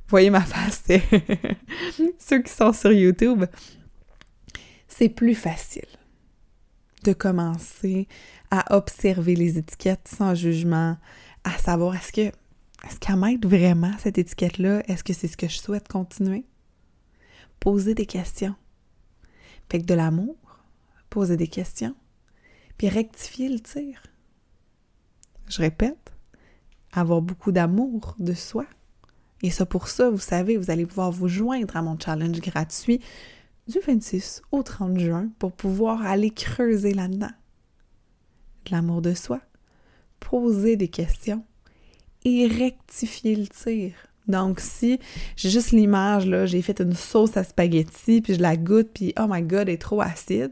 Voyez 0.07 0.31
ma 0.31 0.41
face, 0.41 0.83
ceux 2.17 2.41
qui 2.41 2.51
sont 2.51 2.73
sur 2.73 2.91
YouTube. 2.91 3.45
C'est 4.87 5.09
plus 5.09 5.35
facile 5.35 5.85
de 7.03 7.13
commencer 7.13 8.07
à 8.49 8.75
observer 8.75 9.35
les 9.35 9.59
étiquettes 9.59 10.07
sans 10.07 10.33
jugement, 10.33 10.97
à 11.43 11.51
savoir 11.59 11.93
est-ce 11.93 12.11
que 12.11 12.35
est-ce 12.87 12.99
qu'elle 12.99 13.17
m'aide 13.17 13.45
vraiment 13.45 13.91
cette 13.99 14.17
étiquette-là? 14.17 14.81
Est-ce 14.87 15.03
que 15.03 15.13
c'est 15.13 15.27
ce 15.27 15.37
que 15.37 15.47
je 15.47 15.59
souhaite 15.59 15.87
continuer? 15.87 16.43
Poser 17.59 17.93
des 17.93 18.07
questions. 18.07 18.55
Que 19.71 19.77
de 19.77 19.93
l'amour, 19.93 20.35
poser 21.09 21.37
des 21.37 21.47
questions, 21.47 21.95
puis 22.77 22.89
rectifier 22.89 23.47
le 23.47 23.61
tir. 23.61 24.03
Je 25.47 25.59
répète, 25.59 26.11
avoir 26.91 27.21
beaucoup 27.21 27.53
d'amour 27.53 28.17
de 28.19 28.33
soi. 28.33 28.65
Et 29.41 29.49
ça, 29.49 29.65
pour 29.65 29.87
ça, 29.87 30.09
vous 30.09 30.17
savez, 30.17 30.57
vous 30.57 30.71
allez 30.71 30.85
pouvoir 30.85 31.13
vous 31.13 31.29
joindre 31.29 31.77
à 31.77 31.81
mon 31.81 31.97
challenge 31.97 32.41
gratuit 32.41 32.99
du 33.65 33.79
26 33.79 34.41
au 34.51 34.61
30 34.61 34.99
juin 34.99 35.29
pour 35.39 35.53
pouvoir 35.53 36.05
aller 36.05 36.31
creuser 36.31 36.93
là-dedans. 36.93 37.31
De 38.65 38.71
l'amour 38.71 39.01
de 39.01 39.13
soi, 39.13 39.39
poser 40.19 40.75
des 40.75 40.89
questions 40.89 41.45
et 42.25 42.45
rectifier 42.45 43.37
le 43.37 43.47
tir. 43.47 43.93
Donc, 44.27 44.59
si 44.59 44.99
j'ai 45.35 45.49
juste 45.49 45.71
l'image, 45.71 46.25
là, 46.25 46.45
j'ai 46.45 46.61
fait 46.61 46.79
une 46.79 46.93
sauce 46.93 47.35
à 47.37 47.43
spaghetti, 47.43 48.21
puis 48.21 48.35
je 48.35 48.41
la 48.41 48.55
goûte, 48.55 48.89
puis 48.93 49.13
oh 49.19 49.25
my 49.27 49.41
god, 49.41 49.61
elle 49.61 49.69
est 49.69 49.81
trop 49.81 50.01
acide, 50.01 50.51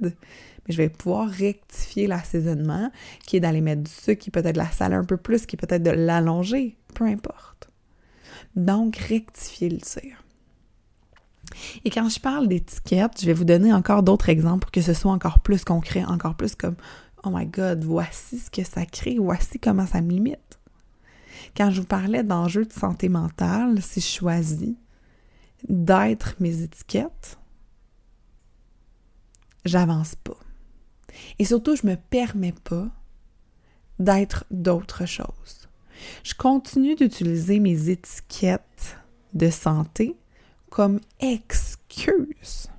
mais 0.68 0.74
je 0.74 0.78
vais 0.78 0.90
pouvoir 0.90 1.30
rectifier 1.30 2.08
l'assaisonnement, 2.08 2.92
qui 3.26 3.38
est 3.38 3.40
d'aller 3.40 3.62
mettre 3.62 3.84
du 3.84 3.92
sucre, 3.92 4.22
qui 4.22 4.32
peut-être 4.32 4.58
la 4.58 4.70
saler 4.70 4.96
un 4.96 5.06
peu 5.06 5.18
plus, 5.18 5.46
qui 5.46 5.58
peut-être 5.58 5.84
de 5.84 5.92
l'allonger, 5.92 6.78
peu 6.96 7.06
importe. 7.06 7.70
Donc, 8.56 8.98
rectifier 8.98 9.70
le 9.70 9.78
tir. 9.78 10.24
Et 11.84 11.90
quand 11.90 12.10
je 12.10 12.20
parle 12.20 12.48
d'étiquette, 12.48 13.22
je 13.22 13.26
vais 13.26 13.34
vous 13.34 13.44
donner 13.44 13.74
encore 13.74 14.04
d'autres 14.04 14.30
exemples 14.30 14.60
pour 14.60 14.72
que 14.72 14.82
ce 14.82 14.94
soit 14.94 15.12
encore 15.12 15.40
plus 15.40 15.64
concret, 15.64 16.04
encore 16.06 16.36
plus 16.36 16.56
comme 16.56 16.76
Oh 17.24 17.30
my 17.32 17.46
God, 17.46 17.84
voici 17.84 18.40
ce 18.40 18.50
que 18.50 18.64
ça 18.64 18.86
crée, 18.86 19.18
voici 19.20 19.60
comment 19.60 19.86
ça 19.86 20.02
me 20.02 20.10
limite. 20.10 20.59
Quand 21.56 21.72
je 21.72 21.82
vous 21.82 21.88
parlais 21.88 22.24
d'enjeux 22.24 22.66
de 22.66 22.74
santé 22.74 23.10
mentale, 23.10 23.82
si 23.82 24.02
je 24.02 24.08
choisis 24.08 24.76
d'être 25.68 26.36
mes 26.40 26.62
étiquettes, 26.62 27.38
j'avance 29.66 30.16
pas. 30.16 30.38
Et 31.38 31.46
surtout, 31.46 31.76
je 31.76 31.86
me 31.86 31.96
permets 31.96 32.56
pas 32.64 32.88
d'être 34.00 34.46
d'autres 34.52 35.06
choses. 35.06 35.68
Je 36.24 36.34
continue 36.34 36.96
d'utiliser 36.96 37.60
mes 37.60 37.90
étiquettes 37.90 38.98
de 39.34 39.50
santé 39.50 40.16
comme 40.70 41.00
excuse. 41.20 42.70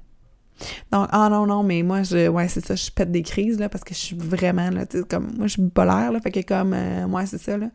Donc, 0.92 1.08
ah 1.10 1.28
non, 1.30 1.46
non, 1.46 1.62
mais 1.62 1.82
moi, 1.82 2.02
je, 2.02 2.28
ouais, 2.28 2.48
c'est 2.48 2.64
ça, 2.64 2.74
je 2.74 2.90
pète 2.90 3.10
des 3.10 3.22
crises, 3.22 3.58
là, 3.58 3.68
parce 3.68 3.84
que 3.84 3.94
je 3.94 3.98
suis 3.98 4.16
vraiment, 4.16 4.70
là, 4.70 4.86
tu 4.86 4.98
sais, 4.98 5.04
comme, 5.04 5.32
moi, 5.36 5.46
je 5.46 5.52
suis 5.52 5.62
bipolaire, 5.62 6.12
là, 6.12 6.20
fait 6.20 6.30
que 6.30 6.40
comme, 6.40 6.74
euh, 6.74 7.06
moi, 7.06 7.24
c'est 7.26 7.38
ça, 7.38 7.56
là. 7.56 7.70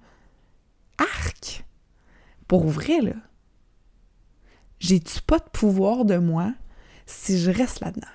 Arc! 0.98 1.66
Pour 2.48 2.68
vrai, 2.68 3.02
là. 3.02 3.14
J'ai-tu 4.80 5.22
pas 5.22 5.40
de 5.40 5.50
pouvoir 5.52 6.06
de 6.06 6.18
moi 6.18 6.54
si 7.06 7.40
je 7.40 7.52
reste 7.52 7.80
là-dedans? 7.80 8.08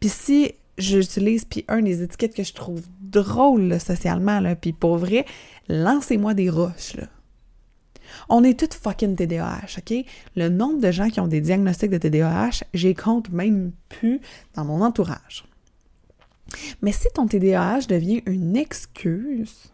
Puis 0.00 0.08
si 0.08 0.52
j'utilise, 0.78 1.44
puis 1.44 1.64
un 1.68 1.82
des 1.82 2.02
étiquettes 2.02 2.34
que 2.34 2.42
je 2.42 2.54
trouve 2.54 2.82
drôle, 3.00 3.62
là, 3.62 3.78
socialement, 3.78 4.40
là, 4.40 4.56
puis 4.56 4.72
pour 4.72 4.96
vrai, 4.96 5.24
lancez-moi 5.68 6.34
des 6.34 6.50
roches, 6.50 6.94
là. 6.94 7.06
On 8.28 8.42
est 8.42 8.58
toutes 8.58 8.74
fucking 8.74 9.14
TDAH, 9.14 9.78
OK? 9.78 10.04
Le 10.34 10.48
nombre 10.48 10.80
de 10.80 10.90
gens 10.90 11.10
qui 11.10 11.20
ont 11.20 11.28
des 11.28 11.40
diagnostics 11.40 11.90
de 11.90 11.98
TDAH, 11.98 12.64
j'y 12.74 12.94
compte 12.94 13.30
même 13.30 13.72
plus 13.88 14.20
dans 14.54 14.64
mon 14.64 14.82
entourage. 14.82 15.44
Mais 16.82 16.90
si 16.90 17.06
ton 17.14 17.28
TDAH 17.28 17.86
devient 17.88 18.22
une 18.26 18.56
excuse, 18.56 19.70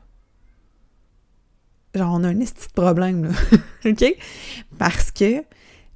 genre 1.96 2.14
on 2.14 2.24
a 2.24 2.28
un 2.28 2.38
petit 2.38 2.68
problème, 2.74 3.24
là, 3.24 3.30
OK? 3.90 4.04
Parce 4.78 5.10
que 5.10 5.44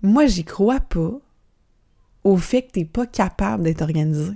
moi, 0.03 0.27
j'y 0.27 0.45
crois 0.45 0.81
pas 0.81 1.13
au 2.25 2.37
fait 2.37 2.63
que 2.63 2.73
t'es 2.73 2.85
pas 2.85 3.07
capable 3.07 3.65
d'être 3.65 3.83
organisé. 3.83 4.33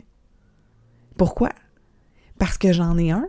Pourquoi? 1.16 1.50
Parce 2.38 2.58
que 2.58 2.72
j'en 2.72 2.98
ai 2.98 3.10
un, 3.10 3.28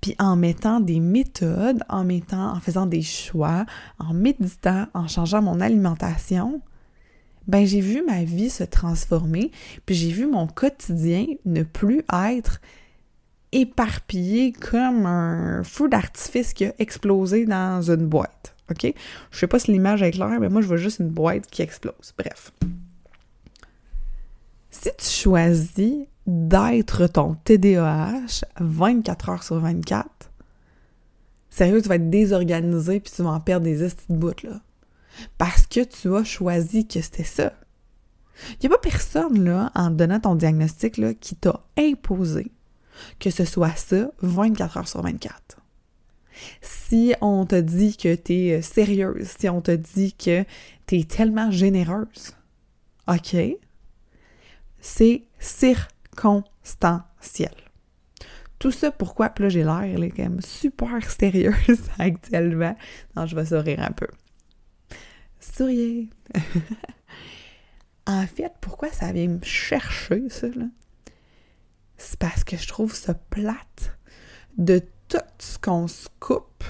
puis 0.00 0.14
en 0.18 0.36
mettant 0.36 0.80
des 0.80 1.00
méthodes, 1.00 1.82
en 1.88 2.04
mettant, 2.04 2.52
en 2.52 2.60
faisant 2.60 2.86
des 2.86 3.02
choix, 3.02 3.66
en 3.98 4.14
méditant, 4.14 4.86
en 4.94 5.08
changeant 5.08 5.42
mon 5.42 5.60
alimentation, 5.60 6.62
ben 7.46 7.66
j'ai 7.66 7.80
vu 7.80 8.04
ma 8.06 8.22
vie 8.22 8.50
se 8.50 8.64
transformer, 8.64 9.50
puis 9.84 9.94
j'ai 9.94 10.10
vu 10.10 10.26
mon 10.26 10.46
quotidien 10.46 11.26
ne 11.44 11.62
plus 11.62 12.04
être 12.30 12.60
éparpillé 13.52 14.52
comme 14.52 15.06
un 15.06 15.62
feu 15.64 15.88
d'artifice 15.88 16.52
qui 16.52 16.66
a 16.66 16.72
explosé 16.78 17.46
dans 17.46 17.82
une 17.82 18.06
boîte. 18.06 18.54
OK? 18.70 18.94
Je 19.30 19.38
sais 19.38 19.46
pas 19.46 19.58
si 19.58 19.72
l'image 19.72 20.02
est 20.02 20.12
claire, 20.12 20.38
mais 20.40 20.48
moi 20.48 20.62
je 20.62 20.66
vois 20.66 20.76
juste 20.76 21.00
une 21.00 21.08
boîte 21.08 21.46
qui 21.48 21.62
explose. 21.62 22.14
Bref. 22.16 22.52
Si 24.70 24.90
tu 24.96 25.06
choisis 25.06 26.06
d'être 26.26 27.08
ton 27.08 27.34
TDAH 27.44 28.44
24 28.60 29.28
heures 29.28 29.42
sur 29.42 29.58
24, 29.58 30.06
sérieux, 31.48 31.82
tu 31.82 31.88
vas 31.88 31.96
être 31.96 32.10
désorganisé 32.10 33.00
puis 33.00 33.12
tu 33.14 33.22
vas 33.22 33.30
en 33.30 33.40
perdre 33.40 33.64
des 33.64 33.82
estis 33.82 34.06
de 34.08 34.16
bout. 34.16 34.46
Parce 35.38 35.66
que 35.66 35.82
tu 35.82 36.14
as 36.14 36.24
choisi 36.24 36.86
que 36.86 37.00
c'était 37.00 37.24
ça. 37.24 37.52
Il 38.52 38.68
n'y 38.68 38.74
a 38.74 38.78
pas 38.78 38.78
personne, 38.78 39.44
là, 39.44 39.70
en 39.74 39.90
donnant 39.90 40.20
ton 40.20 40.34
diagnostic, 40.34 40.96
là, 40.96 41.12
qui 41.12 41.34
t'a 41.34 41.60
imposé 41.76 42.52
que 43.18 43.30
ce 43.30 43.44
soit 43.44 43.76
ça 43.76 44.10
24 44.22 44.76
heures 44.76 44.88
sur 44.88 45.02
24. 45.02 45.58
Si 46.62 47.14
on 47.20 47.44
te 47.46 47.60
dit 47.60 47.96
que 47.96 48.14
tu 48.14 48.32
es 48.32 48.62
sérieuse, 48.62 49.28
si 49.38 49.48
on 49.48 49.60
te 49.60 49.72
dit 49.72 50.14
que 50.14 50.44
tu 50.86 50.98
es 50.98 51.04
tellement 51.04 51.50
généreuse, 51.50 52.36
OK, 53.08 53.36
c'est 54.78 55.24
circonstanciel. 55.38 57.54
Tout 58.58 58.70
ça, 58.70 58.90
pourquoi? 58.90 59.32
Là, 59.38 59.48
j'ai 59.48 59.64
l'air, 59.64 59.82
elle 59.82 60.04
est 60.04 60.10
quand 60.10 60.22
même 60.22 60.42
super 60.42 61.10
sérieuse 61.10 61.80
actuellement. 61.98 62.76
Non, 63.16 63.24
je 63.26 63.34
vais 63.34 63.46
sourire 63.46 63.82
un 63.82 63.92
peu. 63.92 64.08
Souriez! 65.40 66.10
en 68.06 68.26
fait, 68.26 68.52
pourquoi 68.60 68.92
ça 68.92 69.12
vient 69.12 69.28
me 69.28 69.42
chercher, 69.42 70.28
ça, 70.28 70.48
là? 70.48 70.66
C'est 72.02 72.18
parce 72.18 72.44
que 72.44 72.56
je 72.56 72.66
trouve 72.66 72.94
ça 72.94 73.12
plate 73.12 73.98
de 74.56 74.82
tout 75.08 75.18
ce 75.38 75.58
qu'on 75.58 75.86
se 75.86 76.08
coupe 76.18 76.64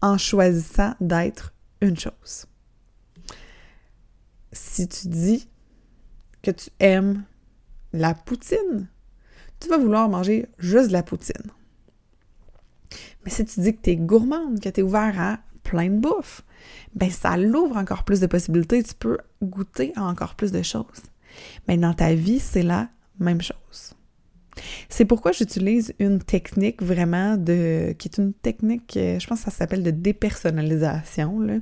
en 0.00 0.16
choisissant 0.16 0.94
d'être 0.98 1.52
une 1.82 1.98
chose. 1.98 2.46
Si 4.50 4.88
tu 4.88 5.08
dis 5.08 5.46
que 6.40 6.50
tu 6.50 6.70
aimes 6.80 7.24
la 7.92 8.14
poutine, 8.14 8.88
tu 9.60 9.68
vas 9.68 9.76
vouloir 9.76 10.08
manger 10.08 10.46
juste 10.58 10.88
de 10.88 10.94
la 10.94 11.02
poutine. 11.02 11.50
Mais 13.24 13.30
si 13.30 13.44
tu 13.44 13.60
dis 13.60 13.76
que 13.76 13.82
tu 13.82 13.90
es 13.90 13.96
gourmande, 13.96 14.58
que 14.58 14.70
tu 14.70 14.80
es 14.80 14.82
ouvert 14.82 15.20
à 15.20 15.38
plein 15.64 15.90
de 15.90 15.98
bouffe, 15.98 16.40
ben 16.94 17.10
ça 17.10 17.36
l'ouvre 17.36 17.76
encore 17.76 18.04
plus 18.04 18.20
de 18.20 18.26
possibilités, 18.26 18.82
tu 18.82 18.94
peux 18.94 19.18
goûter 19.42 19.92
à 19.96 20.04
encore 20.04 20.34
plus 20.34 20.50
de 20.50 20.62
choses. 20.62 21.02
Mais 21.68 21.76
dans 21.76 21.92
ta 21.92 22.14
vie, 22.14 22.40
c'est 22.40 22.62
la 22.62 22.88
même 23.18 23.42
chose. 23.42 23.94
C'est 24.88 25.04
pourquoi 25.04 25.32
j'utilise 25.32 25.94
une 25.98 26.20
technique 26.20 26.82
vraiment 26.82 27.36
de. 27.36 27.94
qui 27.98 28.08
est 28.08 28.18
une 28.18 28.32
technique, 28.32 28.96
euh, 28.96 29.18
je 29.18 29.26
pense 29.26 29.40
que 29.40 29.50
ça 29.50 29.50
s'appelle 29.50 29.82
de 29.82 29.90
dépersonnalisation 29.90 31.60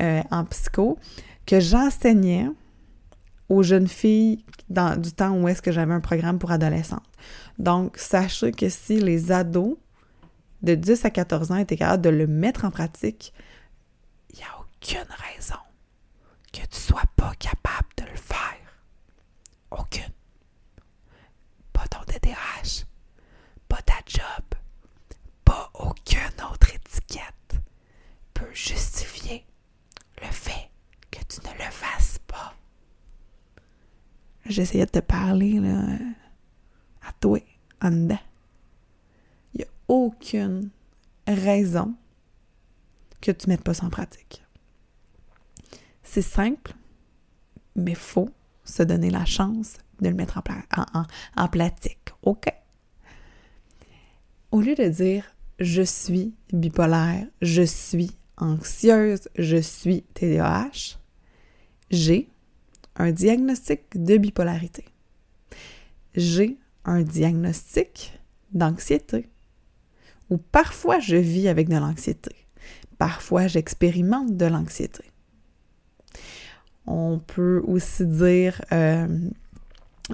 euh, 0.00 0.22
en 0.30 0.44
psycho, 0.44 0.98
que 1.46 1.60
j'enseignais 1.60 2.48
aux 3.48 3.62
jeunes 3.62 3.88
filles 3.88 4.44
dans 4.68 5.00
du 5.00 5.12
temps 5.12 5.32
où 5.40 5.48
est-ce 5.48 5.62
que 5.62 5.72
j'avais 5.72 5.94
un 5.94 6.00
programme 6.00 6.38
pour 6.38 6.50
adolescentes. 6.50 7.02
Donc, 7.58 7.96
sachez 7.96 8.52
que 8.52 8.68
si 8.68 9.00
les 9.00 9.32
ados 9.32 9.76
de 10.62 10.74
10 10.74 11.04
à 11.04 11.10
14 11.10 11.50
ans 11.52 11.56
et 11.56 11.66
tu 11.66 11.74
es 11.74 11.76
capable 11.76 12.02
de 12.02 12.10
le 12.10 12.26
mettre 12.26 12.64
en 12.64 12.70
pratique, 12.70 13.32
il 14.30 14.36
n'y 14.36 14.42
a 14.42 14.60
aucune 14.60 15.08
raison 15.34 15.58
que 16.52 16.60
tu 16.60 16.78
sois 16.78 17.02
pas 17.16 17.32
capable 17.38 17.88
de 17.96 18.04
le 18.04 18.16
faire. 18.16 18.58
Aucune. 19.70 20.17
Ton 21.90 22.00
DDH, 22.06 22.84
pas 23.68 23.82
ta 23.82 23.94
job, 24.06 24.44
pas 25.44 25.70
aucune 25.74 26.44
autre 26.50 26.74
étiquette 26.74 27.56
peut 28.34 28.52
justifier 28.52 29.44
le 30.20 30.28
fait 30.28 30.70
que 31.10 31.18
tu 31.28 31.40
ne 31.46 31.52
le 31.54 31.70
fasses 31.70 32.18
pas. 32.26 32.54
J'essayais 34.46 34.86
de 34.86 34.90
te 34.90 34.98
parler 35.00 35.60
là, 35.60 35.98
à 37.02 37.12
toi, 37.20 37.40
en 37.82 37.90
dedans. 37.90 38.18
Il 39.54 39.58
n'y 39.58 39.64
a 39.64 39.68
aucune 39.88 40.70
raison 41.26 41.94
que 43.20 43.30
tu 43.32 43.48
ne 43.48 43.52
mettes 43.54 43.64
pas 43.64 43.74
ça 43.74 43.86
en 43.86 43.90
pratique. 43.90 44.44
C'est 46.02 46.22
simple, 46.22 46.72
mais 47.76 47.94
faut 47.94 48.30
se 48.64 48.82
donner 48.82 49.10
la 49.10 49.24
chance 49.24 49.78
de 50.00 50.08
le 50.08 50.14
mettre 50.14 50.38
en, 50.38 51.04
en, 51.36 51.48
pratique. 51.48 52.10
OK? 52.22 52.46
Au 54.50 54.60
lieu 54.60 54.74
de 54.74 54.88
dire 54.88 55.24
je 55.58 55.82
suis 55.82 56.34
bipolaire, 56.52 57.26
je 57.42 57.62
suis 57.62 58.12
anxieuse, 58.36 59.28
je 59.36 59.56
suis 59.56 60.02
TDAH, 60.14 60.98
j'ai 61.90 62.28
un 62.96 63.12
diagnostic 63.12 63.82
de 63.94 64.16
bipolarité. 64.16 64.84
J'ai 66.14 66.58
un 66.84 67.02
diagnostic 67.02 68.18
d'anxiété. 68.52 69.28
Ou 70.30 70.38
parfois 70.38 70.98
je 70.98 71.16
vis 71.16 71.48
avec 71.48 71.68
de 71.68 71.76
l'anxiété. 71.76 72.34
Parfois 72.98 73.46
j'expérimente 73.46 74.36
de 74.36 74.46
l'anxiété. 74.46 75.04
On 76.86 77.18
peut 77.18 77.62
aussi 77.66 78.06
dire, 78.06 78.62
euh, 78.72 79.06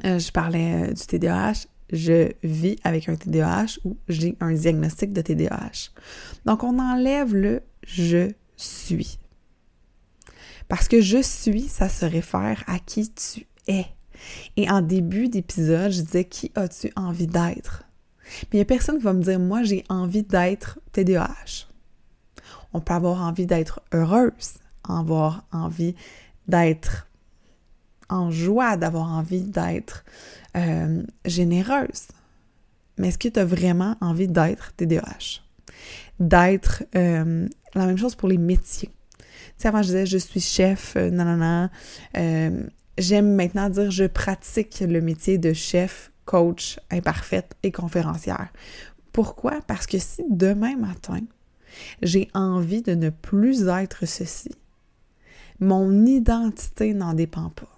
euh, 0.05 0.19
je 0.19 0.33
parlais 0.33 0.89
euh, 0.89 0.93
du 0.93 1.07
TDAH, 1.07 1.67
je 1.93 2.33
vis 2.43 2.77
avec 2.83 3.09
un 3.09 3.15
TDAH 3.15 3.79
ou 3.85 3.97
j'ai 4.09 4.37
un 4.41 4.53
diagnostic 4.53 5.13
de 5.13 5.21
TDAH. 5.21 5.91
Donc 6.45 6.65
on 6.65 6.79
enlève 6.79 7.35
le 7.35 7.63
je 7.87 8.31
suis. 8.57 9.19
Parce 10.69 10.89
que 10.89 11.01
je 11.01 11.23
suis, 11.23 11.69
ça 11.69 11.89
se 11.89 12.05
réfère 12.07 12.65
à 12.67 12.79
qui 12.79 13.13
tu 13.13 13.47
es. 13.69 13.87
Et 14.57 14.71
en 14.71 14.81
début 14.81 15.29
d'épisode, 15.29 15.93
je 15.93 16.01
disais 16.01 16.25
qui 16.25 16.51
as-tu 16.55 16.91
envie 16.97 17.27
d'être? 17.27 17.85
Mais 18.45 18.55
il 18.55 18.57
n'y 18.57 18.63
a 18.63 18.67
personne 18.67 18.97
qui 18.97 19.05
va 19.05 19.13
me 19.13 19.23
dire 19.23 19.39
moi 19.39 19.63
j'ai 19.63 19.85
envie 19.89 20.23
d'être 20.23 20.81
TDAH. 20.93 21.69
On 22.73 22.81
peut 22.81 22.95
avoir 22.95 23.23
envie 23.23 23.47
d'être 23.47 23.83
heureuse, 23.93 24.55
avoir 24.89 25.45
envie 25.53 25.95
d'être 26.49 27.07
en 28.15 28.31
joie, 28.31 28.77
d'avoir 28.77 29.11
envie 29.11 29.43
d'être 29.43 30.05
euh, 30.57 31.03
généreuse. 31.25 32.09
Mais 32.99 33.09
est-ce 33.09 33.19
que 33.19 33.29
tu 33.29 33.41
as 33.41 33.45
vraiment 33.45 33.97
envie 34.01 34.29
d'être 34.29 34.73
TDAH? 34.77 35.43
D'être 36.21 36.85
euh, 36.95 37.49
la 37.75 37.87
même 37.87 37.99
chose 37.99 38.15
pour 38.15 38.29
les 38.29 38.39
métiers. 38.39 38.91
Tu 39.19 39.25
sais, 39.59 39.69
avant, 39.69 39.83
je 39.83 39.89
disais 39.89 40.07
je 40.07 40.19
suis 40.19 40.41
chef, 40.41 40.97
non, 40.97 41.25
non, 41.25 41.37
non. 41.37 41.69
J'aime 42.97 43.35
maintenant 43.35 43.69
dire 43.71 43.91
je 43.91 44.05
pratique 44.05 44.81
le 44.81 45.01
métier 45.01 45.37
de 45.37 45.53
chef, 45.53 46.13
coach, 46.25 46.79
imparfaite 46.91 47.57
et 47.65 47.73
conférencière. 47.73 48.49
Pourquoi? 49.13 49.61
Parce 49.67 49.87
que 49.87 49.99
si 49.99 50.23
demain 50.31 50.77
matin, 50.77 51.21
j'ai 52.03 52.29
envie 52.35 52.83
de 52.83 52.95
ne 52.95 53.11
plus 53.11 53.67
être 53.67 54.07
ceci, 54.07 54.51
mon 55.61 56.07
identité 56.07 56.95
n'en 56.95 57.15
dépend 57.15 57.51
pas. 57.51 57.74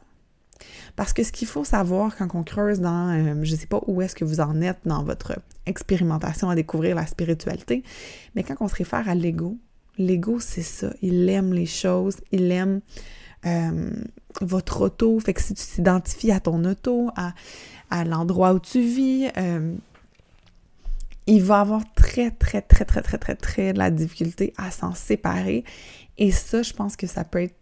Parce 0.96 1.12
que 1.12 1.22
ce 1.22 1.32
qu'il 1.32 1.48
faut 1.48 1.64
savoir 1.64 2.16
quand 2.16 2.34
on 2.34 2.42
creuse 2.42 2.80
dans, 2.80 3.10
euh, 3.10 3.34
je 3.42 3.52
ne 3.52 3.58
sais 3.58 3.66
pas 3.66 3.80
où 3.86 4.02
est-ce 4.02 4.14
que 4.14 4.24
vous 4.24 4.40
en 4.40 4.60
êtes 4.60 4.80
dans 4.84 5.04
votre 5.04 5.38
expérimentation 5.66 6.48
à 6.48 6.54
découvrir 6.54 6.96
la 6.96 7.06
spiritualité, 7.06 7.82
mais 8.34 8.42
quand 8.42 8.56
on 8.60 8.68
se 8.68 8.76
réfère 8.76 9.08
à 9.08 9.14
l'ego, 9.14 9.58
l'ego 9.98 10.38
c'est 10.40 10.62
ça, 10.62 10.92
il 11.02 11.28
aime 11.28 11.52
les 11.52 11.66
choses, 11.66 12.16
il 12.32 12.50
aime 12.52 12.80
euh, 13.46 13.90
votre 14.40 14.82
auto, 14.82 15.18
fait 15.20 15.34
que 15.34 15.42
si 15.42 15.54
tu 15.54 15.64
t'identifies 15.64 16.32
à 16.32 16.40
ton 16.40 16.64
auto, 16.64 17.10
à, 17.16 18.04
l'endroit 18.04 18.52
où 18.52 18.58
tu 18.58 18.80
vis, 18.80 19.28
euh, 19.36 19.74
il 21.26 21.42
va 21.42 21.60
avoir 21.60 21.82
très, 21.94 22.30
très, 22.30 22.62
très, 22.62 22.84
très, 22.84 23.02
très, 23.02 23.18
très, 23.18 23.34
très 23.34 23.72
de 23.72 23.78
la 23.78 23.90
difficulté 23.90 24.52
à 24.56 24.70
s'en 24.70 24.94
séparer. 24.94 25.64
Et 26.18 26.30
ça, 26.32 26.62
je 26.62 26.72
pense 26.72 26.96
que 26.96 27.06
ça 27.06 27.24
peut 27.24 27.42
être 27.42 27.54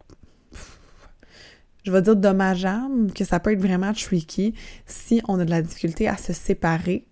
je 1.85 1.91
vais 1.91 2.01
dire 2.01 2.15
dommageable, 2.15 3.13
que 3.13 3.23
ça 3.23 3.39
peut 3.39 3.51
être 3.51 3.61
vraiment 3.61 3.93
tricky 3.93 4.55
si 4.87 5.21
on 5.27 5.39
a 5.39 5.45
de 5.45 5.51
la 5.51 5.61
difficulté 5.61 6.07
à 6.07 6.17
se 6.17 6.33
séparer. 6.33 7.05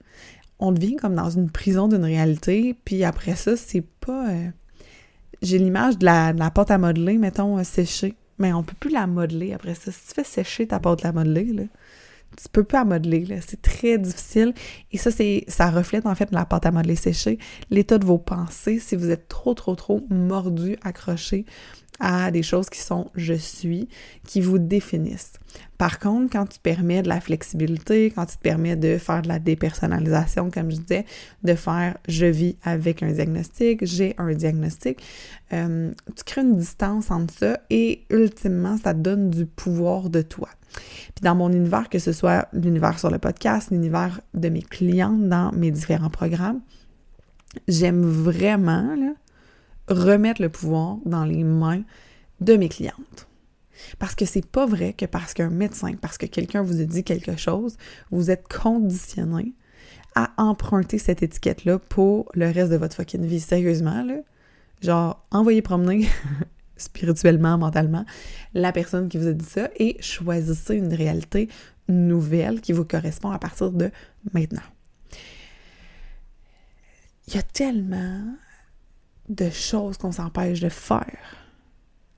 On 0.59 0.71
devient 0.71 0.95
comme 0.95 1.15
dans 1.15 1.29
une 1.29 1.51
prison 1.51 1.87
d'une 1.87 2.03
réalité, 2.03 2.75
puis 2.83 3.03
après 3.03 3.35
ça, 3.35 3.55
c'est 3.55 3.85
pas. 3.99 4.29
Euh, 4.29 4.49
j'ai 5.41 5.59
l'image 5.59 5.97
de 5.99 6.05
la, 6.05 6.33
pâte 6.51 6.71
à 6.71 6.77
modeler, 6.77 7.17
mettons, 7.17 7.59
euh, 7.59 7.63
séchée. 7.63 8.15
Mais 8.39 8.51
on 8.51 8.63
peut 8.63 8.75
plus 8.79 8.89
la 8.89 9.05
modeler 9.05 9.53
après 9.53 9.75
ça. 9.75 9.91
Si 9.91 10.07
tu 10.07 10.13
fais 10.15 10.23
sécher 10.23 10.67
ta 10.67 10.79
pâte 10.79 11.05
à 11.05 11.11
modeler, 11.11 11.45
là, 11.53 11.63
tu 12.35 12.49
peux 12.51 12.63
plus 12.63 12.77
la 12.77 12.85
modeler. 12.85 13.27
C'est 13.45 13.61
très 13.61 13.99
difficile. 13.99 14.53
Et 14.91 14.97
ça, 14.97 15.11
c'est, 15.11 15.43
ça 15.47 15.69
reflète 15.69 16.07
en 16.07 16.15
fait 16.15 16.31
la 16.31 16.45
pâte 16.45 16.65
à 16.65 16.71
modeler 16.71 16.95
séchée, 16.95 17.37
l'état 17.69 17.99
de 17.99 18.05
vos 18.05 18.17
pensées. 18.17 18.79
Si 18.79 18.95
vous 18.95 19.11
êtes 19.11 19.27
trop, 19.27 19.53
trop, 19.53 19.75
trop 19.75 20.01
mordu, 20.09 20.77
accroché 20.81 21.45
à 22.03 22.31
des 22.31 22.43
choses 22.43 22.69
qui 22.69 22.81
sont 22.81 23.09
je 23.15 23.33
suis, 23.33 23.87
qui 24.27 24.41
vous 24.41 24.59
définissent. 24.59 25.33
Par 25.77 25.99
contre, 25.99 26.33
quand 26.33 26.45
tu 26.45 26.59
permets 26.59 27.01
de 27.01 27.07
la 27.07 27.21
flexibilité, 27.21 28.11
quand 28.11 28.25
tu 28.25 28.35
te 28.35 28.41
permets 28.41 28.75
de 28.75 28.97
faire 28.97 29.21
de 29.21 29.29
la 29.29 29.39
dépersonnalisation, 29.39 30.51
comme 30.51 30.69
je 30.69 30.77
disais, 30.77 31.05
de 31.43 31.55
faire 31.55 31.97
je 32.09 32.25
vis 32.25 32.57
avec 32.63 33.03
un 33.03 33.11
diagnostic, 33.11 33.85
j'ai 33.85 34.15
un 34.17 34.33
diagnostic, 34.33 35.01
euh, 35.53 35.91
tu 36.13 36.23
crées 36.25 36.41
une 36.41 36.57
distance 36.57 37.09
entre 37.09 37.33
ça 37.33 37.59
et 37.69 38.03
ultimement, 38.09 38.77
ça 38.77 38.93
donne 38.93 39.29
du 39.29 39.45
pouvoir 39.45 40.09
de 40.09 40.21
toi. 40.21 40.49
Puis 41.15 41.23
dans 41.23 41.35
mon 41.35 41.51
univers, 41.53 41.87
que 41.87 41.99
ce 41.99 42.11
soit 42.11 42.49
l'univers 42.51 42.99
sur 42.99 43.11
le 43.11 43.17
podcast, 43.17 43.71
l'univers 43.71 44.19
de 44.33 44.49
mes 44.49 44.61
clientes 44.61 45.29
dans 45.29 45.53
mes 45.53 45.71
différents 45.71 46.09
programmes, 46.09 46.59
j'aime 47.69 48.03
vraiment 48.03 48.93
là, 48.95 49.13
remettre 49.87 50.41
le 50.41 50.49
pouvoir 50.49 50.97
dans 51.05 51.25
les 51.25 51.43
mains 51.43 51.83
de 52.41 52.55
mes 52.55 52.69
clientes. 52.69 53.27
Parce 53.99 54.15
que 54.15 54.25
c'est 54.25 54.45
pas 54.45 54.65
vrai 54.65 54.93
que 54.93 55.05
parce 55.05 55.33
qu'un 55.33 55.49
médecin, 55.49 55.93
parce 55.99 56.17
que 56.17 56.25
quelqu'un 56.25 56.61
vous 56.61 56.81
a 56.81 56.85
dit 56.85 57.03
quelque 57.03 57.35
chose, 57.35 57.77
vous 58.11 58.31
êtes 58.31 58.47
conditionné 58.47 59.53
à 60.15 60.31
emprunter 60.37 60.99
cette 60.99 61.23
étiquette-là 61.23 61.79
pour 61.79 62.31
le 62.35 62.45
reste 62.51 62.71
de 62.71 62.77
votre 62.77 62.95
fucking 62.95 63.25
vie. 63.25 63.39
Sérieusement, 63.39 64.03
là. 64.03 64.17
Genre, 64.81 65.25
envoyez 65.31 65.61
promener 65.61 66.07
spirituellement, 66.77 67.57
mentalement, 67.57 68.05
la 68.53 68.71
personne 68.71 69.09
qui 69.09 69.17
vous 69.17 69.27
a 69.27 69.33
dit 69.33 69.45
ça 69.45 69.69
et 69.77 69.97
choisissez 70.01 70.75
une 70.75 70.93
réalité 70.93 71.49
nouvelle 71.87 72.61
qui 72.61 72.73
vous 72.73 72.85
correspond 72.85 73.31
à 73.31 73.39
partir 73.39 73.71
de 73.71 73.91
maintenant. 74.33 74.61
Il 77.27 77.35
y 77.35 77.37
a 77.37 77.43
tellement 77.43 78.35
de 79.29 79.49
choses 79.49 79.97
qu'on 79.97 80.11
s'empêche 80.11 80.59
de 80.59 80.69
faire 80.69 81.17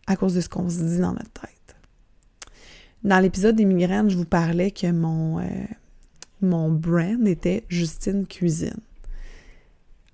à 0.07 0.15
cause 0.15 0.35
de 0.35 0.41
ce 0.41 0.49
qu'on 0.49 0.69
se 0.69 0.83
dit 0.83 0.99
dans 0.99 1.13
notre 1.13 1.31
tête. 1.31 1.75
Dans 3.03 3.19
l'épisode 3.19 3.55
des 3.55 3.65
migraines, 3.65 4.09
je 4.09 4.17
vous 4.17 4.25
parlais 4.25 4.71
que 4.71 4.91
mon, 4.91 5.39
euh, 5.39 6.69
brand 6.69 7.27
était 7.27 7.63
Justine 7.69 8.25
Cuisine. 8.25 8.79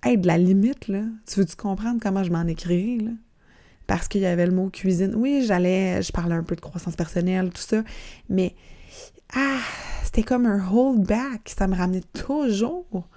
Hey, 0.04 0.18
de 0.18 0.28
la 0.28 0.38
limite, 0.38 0.88
là, 0.88 1.04
tu 1.28 1.40
veux-tu 1.40 1.56
comprendre 1.56 2.00
comment 2.02 2.24
je 2.24 2.32
m'en 2.32 2.46
créé, 2.54 3.00
là? 3.00 3.12
Parce 3.88 4.08
qu'il 4.08 4.22
y 4.22 4.26
avait 4.26 4.46
le 4.46 4.52
mot 4.54 4.70
cuisine. 4.70 5.14
Oui, 5.16 5.44
j'allais, 5.46 6.02
je 6.02 6.12
parlais 6.12 6.36
un 6.36 6.44
peu 6.44 6.56
de 6.56 6.62
croissance 6.62 6.96
personnelle, 6.96 7.50
tout 7.50 7.62
ça, 7.62 7.84
mais 8.30 8.56
ah, 9.36 9.60
c'était 10.04 10.24
comme 10.24 10.46
un 10.46 10.66
hold 10.72 11.06
back. 11.06 11.54
Ça 11.58 11.68
me 11.68 11.76
ramenait 11.76 12.04
toujours 12.14 13.08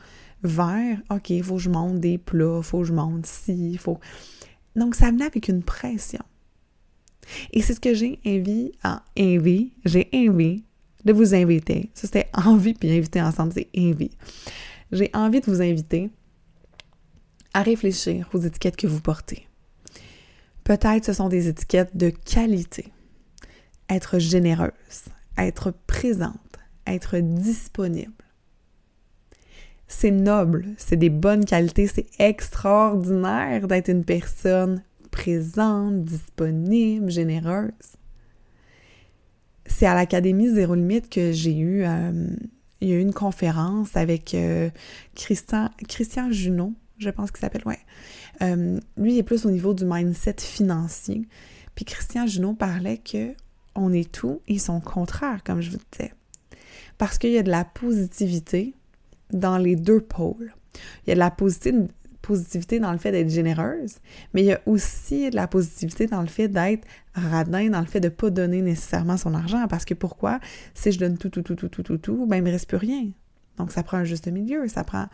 vers 0.45 0.99
OK, 1.11 1.31
il 1.31 1.43
faut 1.43 1.57
que 1.57 1.63
je 1.63 1.71
monte 1.71 2.01
des 2.01 2.19
plats, 2.19 2.63
faut 2.63 2.81
que 2.81 2.85
je 2.87 2.93
monte 2.93 3.27
ci, 3.27 3.77
faut. 3.77 3.99
Donc, 4.77 4.95
ça 4.95 5.11
venait 5.11 5.25
avec 5.25 5.49
une 5.49 5.63
pression. 5.63 6.23
Et 7.53 7.63
c'est 7.63 7.75
ce 7.75 7.81
que 7.81 7.95
j'ai 7.95 8.21
envie, 8.27 8.73
en 8.85 8.99
envie, 9.19 9.73
j'ai 9.85 10.09
envie 10.13 10.65
de 11.05 11.13
vous 11.13 11.35
inviter. 11.35 11.91
Ça, 11.95 12.03
c'était 12.03 12.29
envie 12.35 12.75
puis 12.75 12.91
inviter 12.91 13.23
ensemble, 13.23 13.53
c'est 13.53 13.69
envie. 13.77 14.11
J'ai 14.93 15.11
envie 15.15 15.41
de 15.41 15.47
vous 15.47 15.63
inviter 15.63 16.11
à 17.55 17.63
réfléchir 17.63 18.29
aux 18.33 18.41
étiquettes 18.41 18.77
que 18.77 18.87
vous 18.87 19.01
portez. 19.01 19.49
Peut-être 20.65 21.05
ce 21.05 21.13
sont 21.13 21.29
des 21.29 21.49
étiquettes 21.49 21.97
de 21.97 22.11
qualité. 22.11 22.93
Être 23.89 24.19
généreuse, 24.19 24.73
être 25.37 25.73
présente, 25.87 26.59
être 26.87 27.19
disponible. 27.19 28.13
C'est 29.89 30.11
noble, 30.11 30.67
c'est 30.79 30.97
des 30.97 31.11
bonnes 31.11 31.45
qualités, 31.45 31.87
c'est 31.87 32.07
extraordinaire 32.19 33.67
d'être 33.67 33.89
une 33.89 34.05
personne 34.05 34.83
présente, 35.11 36.05
disponible, 36.05 37.11
généreuse. 37.11 37.71
C'est 39.67 39.87
à 39.87 39.95
l'Académie 39.95 40.49
Zéro 40.49 40.75
Limite 40.75 41.09
que 41.09 41.33
j'ai 41.33 41.57
eu, 41.57 41.85
euh, 41.85 42.29
il 42.81 42.89
y 42.89 42.93
a 42.93 42.97
eu 42.97 43.01
une 43.01 43.13
conférence 43.13 43.97
avec 43.97 44.35
euh, 44.35 44.71
Christian, 45.15 45.71
Christian 45.89 46.31
Junot, 46.31 46.75
je 46.99 47.11
pense 47.11 47.31
qu'il 47.31 47.41
s'appelle, 47.41 47.63
ouais. 47.67 47.79
Euh, 48.43 48.79
lui, 48.97 49.15
il 49.15 49.19
est 49.19 49.23
plus 49.23 49.47
au 49.47 49.51
niveau 49.51 49.75
du 49.75 49.85
mindset 49.85 50.37
financier. 50.39 51.27
Puis 51.75 51.85
Christian 51.85 52.27
Junot 52.27 52.55
parlait 52.55 52.99
que 52.99 53.35
on 53.75 53.93
est 53.93 54.11
tout 54.11 54.41
et 54.47 54.59
son 54.59 54.81
contraire, 54.81 55.43
comme 55.45 55.61
je 55.61 55.71
vous 55.71 55.79
disais. 55.91 56.13
Parce 56.99 57.19
qu'il 57.19 57.31
y 57.31 57.39
a 57.39 57.43
de 57.43 57.51
la 57.51 57.65
positivité 57.65 58.75
dans 59.33 59.59
les 59.59 59.77
deux 59.77 60.01
pôles. 60.01 60.55
Il 61.07 61.11
y 61.11 61.13
a 61.13 61.15
de 61.15 61.21
la 61.21 61.31
positivité 61.31 62.81
dans 62.81 62.93
le 62.93 62.99
fait 62.99 63.13
d'être 63.13 63.31
généreuse, 63.31 63.97
mais 64.33 64.43
il 64.43 64.47
y 64.47 64.53
a 64.53 64.61
aussi 64.67 65.31
de 65.31 65.37
la 65.37 65.47
positivité 65.47 66.07
dans 66.07 66.21
le 66.21 66.27
fait 66.27 66.49
d'être 66.49 66.87
radin, 67.15 67.71
dans 67.71 67.81
le 67.81 67.87
fait 67.87 68.01
de 68.01 68.09
ne 68.09 68.15
pas 68.15 68.31
donner 68.31 68.63
nécessairement 68.63 69.17
son 69.17 69.35
argent. 69.35 69.67
Parce 69.69 69.85
que 69.85 69.95
pourquoi? 69.95 70.41
Si 70.75 70.93
je 70.93 70.99
donne 70.99 71.19
tout, 71.19 71.29
tout, 71.29 71.43
tout, 71.43 71.55
tout, 71.55 71.69
tout, 71.69 71.83
tout, 71.83 71.99
tout, 71.99 72.27
ben 72.27 72.37
il 72.37 72.43
me 72.43 72.51
reste 72.51 72.69
plus 72.69 72.79
rien. 72.79 73.09
Donc 73.59 73.73
ça 73.73 73.83
prend 73.83 73.99
un 73.99 74.05
juste 74.05 74.29
milieu, 74.29 74.67
ça 74.69 74.85
prend... 74.85 75.07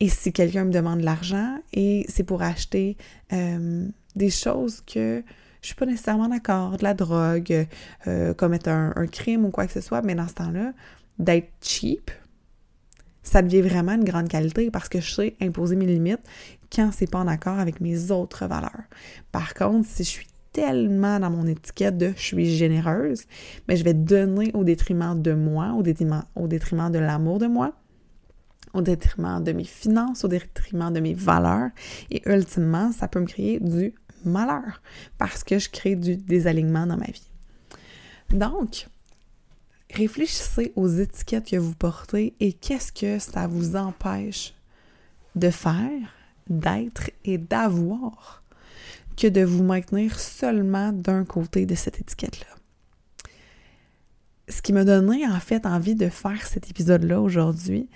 Et 0.00 0.08
si 0.08 0.32
quelqu'un 0.32 0.64
me 0.64 0.72
demande 0.72 1.00
de 1.00 1.04
l'argent 1.04 1.58
et 1.72 2.04
c'est 2.08 2.24
pour 2.24 2.42
acheter 2.42 2.96
euh, 3.32 3.86
des 4.16 4.30
choses 4.30 4.80
que 4.80 5.22
je 5.60 5.68
suis 5.68 5.76
pas 5.76 5.86
nécessairement 5.86 6.28
d'accord, 6.28 6.76
de 6.76 6.82
la 6.82 6.94
drogue, 6.94 7.66
euh, 8.06 8.34
commettre 8.34 8.68
un, 8.68 8.92
un, 8.96 9.06
crime 9.06 9.44
ou 9.46 9.50
quoi 9.50 9.66
que 9.66 9.72
ce 9.72 9.80
soit, 9.80 10.02
mais 10.02 10.14
dans 10.14 10.28
ce 10.28 10.34
temps-là, 10.34 10.72
d'être 11.18 11.48
cheap, 11.62 12.10
ça 13.24 13.42
devient 13.42 13.62
vraiment 13.62 13.94
une 13.94 14.04
grande 14.04 14.28
qualité 14.28 14.70
parce 14.70 14.88
que 14.88 15.00
je 15.00 15.10
sais 15.10 15.36
imposer 15.40 15.74
mes 15.74 15.86
limites 15.86 16.22
quand 16.72 16.90
c'est 16.92 17.10
pas 17.10 17.18
en 17.18 17.26
accord 17.26 17.58
avec 17.58 17.80
mes 17.80 18.12
autres 18.12 18.46
valeurs. 18.46 18.84
Par 19.32 19.54
contre, 19.54 19.88
si 19.88 20.04
je 20.04 20.08
suis 20.08 20.26
tellement 20.52 21.18
dans 21.18 21.30
mon 21.30 21.46
étiquette 21.46 21.98
de 21.98 22.12
je 22.16 22.22
suis 22.22 22.56
généreuse, 22.56 23.24
mais 23.66 23.76
je 23.76 23.82
vais 23.82 23.94
donner 23.94 24.52
au 24.54 24.62
détriment 24.62 25.20
de 25.20 25.32
moi, 25.32 25.74
au 25.74 25.82
détriment 25.82 26.92
de 26.92 26.98
l'amour 26.98 27.40
de 27.40 27.46
moi, 27.46 27.72
au 28.72 28.82
détriment 28.82 29.42
de 29.42 29.52
mes 29.52 29.64
finances, 29.64 30.24
au 30.24 30.28
détriment 30.28 30.92
de 30.92 31.00
mes 31.00 31.14
valeurs. 31.14 31.70
Et 32.10 32.22
ultimement, 32.28 32.92
ça 32.92 33.08
peut 33.08 33.20
me 33.20 33.26
créer 33.26 33.58
du 33.60 33.94
malheur 34.24 34.82
parce 35.18 35.44
que 35.44 35.58
je 35.58 35.70
crée 35.70 35.96
du 35.96 36.16
désalignement 36.16 36.86
dans 36.86 36.96
ma 36.96 37.06
vie. 37.06 37.30
Donc, 38.30 38.88
réfléchissez 39.94 40.72
aux 40.76 40.88
étiquettes 40.88 41.50
que 41.50 41.56
vous 41.56 41.74
portez 41.74 42.34
et 42.40 42.52
qu'est-ce 42.52 42.92
que 42.92 43.18
ça 43.18 43.46
vous 43.46 43.76
empêche 43.76 44.54
de 45.36 45.50
faire, 45.50 46.14
d'être 46.48 47.10
et 47.24 47.38
d'avoir 47.38 48.42
que 49.16 49.28
de 49.28 49.42
vous 49.42 49.62
maintenir 49.62 50.18
seulement 50.18 50.92
d'un 50.92 51.24
côté 51.24 51.66
de 51.66 51.74
cette 51.74 52.00
étiquette-là. 52.00 52.46
Ce 54.48 54.60
qui 54.60 54.72
m'a 54.72 54.84
donné 54.84 55.26
en 55.26 55.40
fait 55.40 55.64
envie 55.66 55.94
de 55.94 56.08
faire 56.08 56.46
cet 56.46 56.68
épisode-là 56.70 57.20
aujourd'hui, 57.20 57.88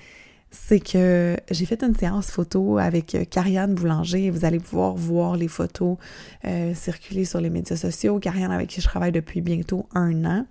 c'est 0.51 0.81
que 0.81 1.37
j'ai 1.51 1.67
fait 1.67 1.83
une 1.83 1.95
séance 1.95 2.31
photo 2.31 2.79
avec 2.79 3.17
Carianne 3.31 3.73
euh, 3.73 3.75
Boulanger 3.75 4.25
et 4.25 4.31
vous 4.31 4.47
allez 4.47 4.59
pouvoir 4.59 4.95
voir 4.95 5.37
les 5.37 5.49
photos 5.49 5.99
euh, 6.47 6.75
circuler 6.75 7.27
sur 7.27 7.41
les 7.41 7.51
médias 7.51 7.77
sociaux. 7.77 8.19
Carianne 8.19 8.51
avec 8.51 8.69
qui 8.69 8.81
je 8.81 8.87
travaille 8.87 9.13
depuis 9.13 9.43
bientôt 9.43 9.87
un 9.95 10.25
an. 10.25 10.47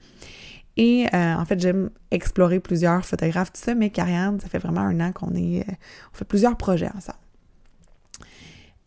Et 0.77 1.07
euh, 1.13 1.35
en 1.35 1.43
fait, 1.43 1.59
j'aime 1.59 1.89
explorer 2.11 2.59
plusieurs 2.59 3.03
photographes, 3.05 3.51
tout 3.51 3.61
ça, 3.61 3.75
mais 3.75 3.89
Carianne, 3.89 4.39
ça 4.39 4.47
fait 4.47 4.59
vraiment 4.59 4.81
un 4.81 4.99
an 4.99 5.11
qu'on 5.11 5.33
est. 5.35 5.65
on 6.13 6.15
fait 6.15 6.25
plusieurs 6.25 6.55
projets 6.55 6.89
ensemble. 6.95 7.17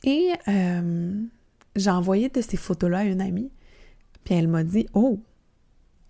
Et 0.04 0.30
j'ai 1.76 1.90
envoyé 1.90 2.30
de 2.30 2.40
ces 2.40 2.56
photos-là 2.56 3.00
à 3.00 3.04
une 3.04 3.20
amie, 3.20 3.50
puis 4.24 4.34
elle 4.34 4.48
m'a 4.48 4.64
dit 4.64 4.86
Oh, 4.94 5.20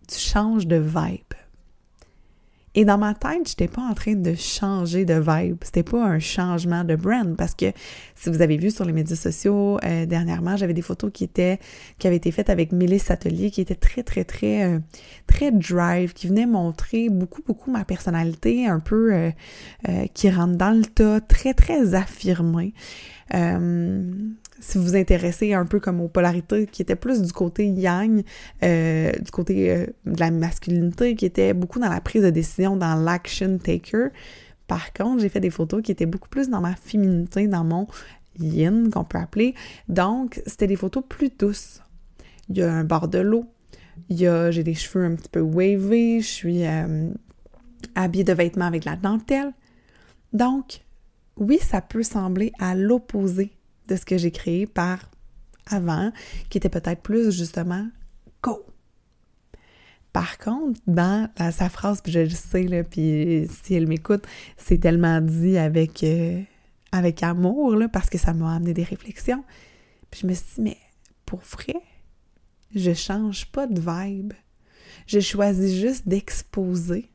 tu 0.07 0.19
changes 0.19 0.66
de 0.66 0.77
vibe. 0.77 1.30
Et 2.77 2.85
dans 2.85 2.99
ma 2.99 3.15
tête, 3.15 3.49
j'étais 3.49 3.67
pas 3.67 3.83
en 3.83 3.95
train 3.95 4.15
de 4.15 4.35
changer 4.35 5.05
de 5.05 5.15
vibe. 5.15 5.57
C'était 5.63 5.83
pas 5.83 6.05
un 6.05 6.21
changement 6.21 6.85
de 6.85 6.95
brand 6.95 7.37
parce 7.37 7.55
que 7.55 7.73
si 8.15 8.31
vous 8.31 8.43
avez 8.43 8.57
vu 8.59 8.71
sur 8.71 8.85
les 8.85 8.93
médias 8.93 9.17
sociaux 9.17 9.79
euh, 9.85 10.07
dernièrement, 10.07 10.57
j'avais 10.57 10.73
des 10.73 10.83
photos 10.83 11.11
qui 11.13 11.25
étaient 11.25 11.59
qui 11.99 12.07
avaient 12.07 12.17
été 12.17 12.31
faites 12.31 12.49
avec 12.49 12.71
Mélisse 12.71 13.11
Atelier, 13.11 13.51
qui 13.51 13.61
étaient 13.61 13.75
très 13.75 14.05
très 14.05 14.23
très 14.23 14.63
euh, 14.65 14.79
très 15.27 15.51
drive, 15.51 16.13
qui 16.13 16.29
venaient 16.29 16.47
montrer 16.47 17.09
beaucoup 17.09 17.43
beaucoup 17.45 17.73
ma 17.73 17.85
personnalité, 17.85 18.69
un 18.69 18.79
peu 18.79 19.13
euh, 19.15 19.31
qui 20.15 20.31
rentre 20.31 20.57
dans 20.57 20.77
le 20.77 20.85
tas, 20.85 21.21
très 21.21 21.55
très 21.55 21.95
affirmée 21.95 22.73
si 24.61 24.79
vous 24.79 24.85
vous 24.85 24.96
intéressez 24.96 25.55
un 25.55 25.66
peu 25.66 25.81
comme 25.81 26.01
aux 26.01 26.09
polarités 26.09 26.66
qui 26.66 26.83
étaient 26.83 26.96
plus 26.96 27.23
du 27.23 27.33
côté 27.33 27.66
yang, 27.66 28.23
euh, 28.62 29.12
du 29.12 29.31
côté 29.31 29.70
euh, 29.70 29.87
de 30.07 30.20
la 30.20 30.31
masculinité, 30.31 31.14
qui 31.14 31.27
était 31.27 31.55
beaucoup 31.55 31.79
dans 31.79 31.88
la 31.88 32.01
prise 32.01 32.23
de 32.23 32.31
décision, 32.31 32.77
dans 32.77 32.94
l'action 32.94 33.59
taker. 33.59 34.09
Par 34.66 34.92
contre, 34.92 35.23
j'ai 35.23 35.29
fait 35.29 35.40
des 35.40 35.51
photos 35.51 35.83
qui 35.83 35.90
étaient 35.90 36.07
beaucoup 36.07 36.29
plus 36.29 36.49
dans 36.49 36.61
ma 36.61 36.77
féminité, 36.77 37.49
dans 37.49 37.64
mon 37.64 37.87
yin 38.38 38.90
qu'on 38.90 39.05
peut 39.05 39.18
appeler. 39.18 39.55
Donc, 39.88 40.40
c'était 40.46 40.66
des 40.66 40.77
photos 40.77 41.03
plus 41.09 41.31
douces. 41.37 41.81
Il 42.49 42.59
y 42.59 42.62
a 42.62 42.73
un 42.73 42.85
bord 42.85 43.09
de 43.09 43.18
l'eau, 43.18 43.46
il 44.09 44.20
y 44.20 44.27
a, 44.27 44.51
j'ai 44.51 44.62
des 44.62 44.75
cheveux 44.75 45.05
un 45.05 45.14
petit 45.14 45.29
peu 45.29 45.40
wavy, 45.40 46.20
je 46.20 46.27
suis 46.27 46.66
euh, 46.66 47.11
habillée 47.94 48.25
de 48.25 48.33
vêtements 48.33 48.66
avec 48.66 48.85
la 48.85 48.96
dentelle. 48.96 49.53
Donc, 50.33 50.83
oui, 51.37 51.59
ça 51.61 51.81
peut 51.81 52.03
sembler 52.03 52.53
à 52.59 52.75
l'opposé 52.75 53.53
de 53.90 53.96
ce 53.96 54.05
que 54.05 54.16
j'ai 54.16 54.31
créé 54.31 54.66
par 54.66 55.11
avant, 55.66 56.12
qui 56.48 56.59
était 56.59 56.68
peut-être 56.68 57.03
plus 57.03 57.31
justement 57.37 57.87
go. 58.42 58.64
Par 60.12 60.38
contre, 60.38 60.81
dans 60.87 61.29
sa 61.37 61.68
phrase, 61.68 62.03
je 62.07 62.20
le 62.20 62.31
sais, 62.31 62.85
puis 62.85 63.48
si 63.62 63.74
elle 63.74 63.87
m'écoute, 63.87 64.26
c'est 64.57 64.79
tellement 64.79 65.20
dit 65.20 65.57
avec, 65.57 66.03
euh, 66.03 66.42
amour, 67.22 67.76
parce 67.92 68.11
que 68.11 68.18
ça 68.18 68.35
m'a 68.35 68.57
amené 68.57 68.74
des 68.74 68.83
réflexions. 68.83 69.44
Je 70.12 70.26
me 70.26 70.35
suis 70.35 70.46
dit, 70.57 70.62
mais 70.62 70.76
pour 71.26 71.40
vrai, 71.40 71.76
je 72.74 72.92
change 72.92 73.46
pas 73.53 73.68
de 73.68 73.81
vibe. 73.81 74.33
Je 75.07 75.20
choisis 75.20 75.81
juste 75.81 76.09
d'exposer 76.09 77.09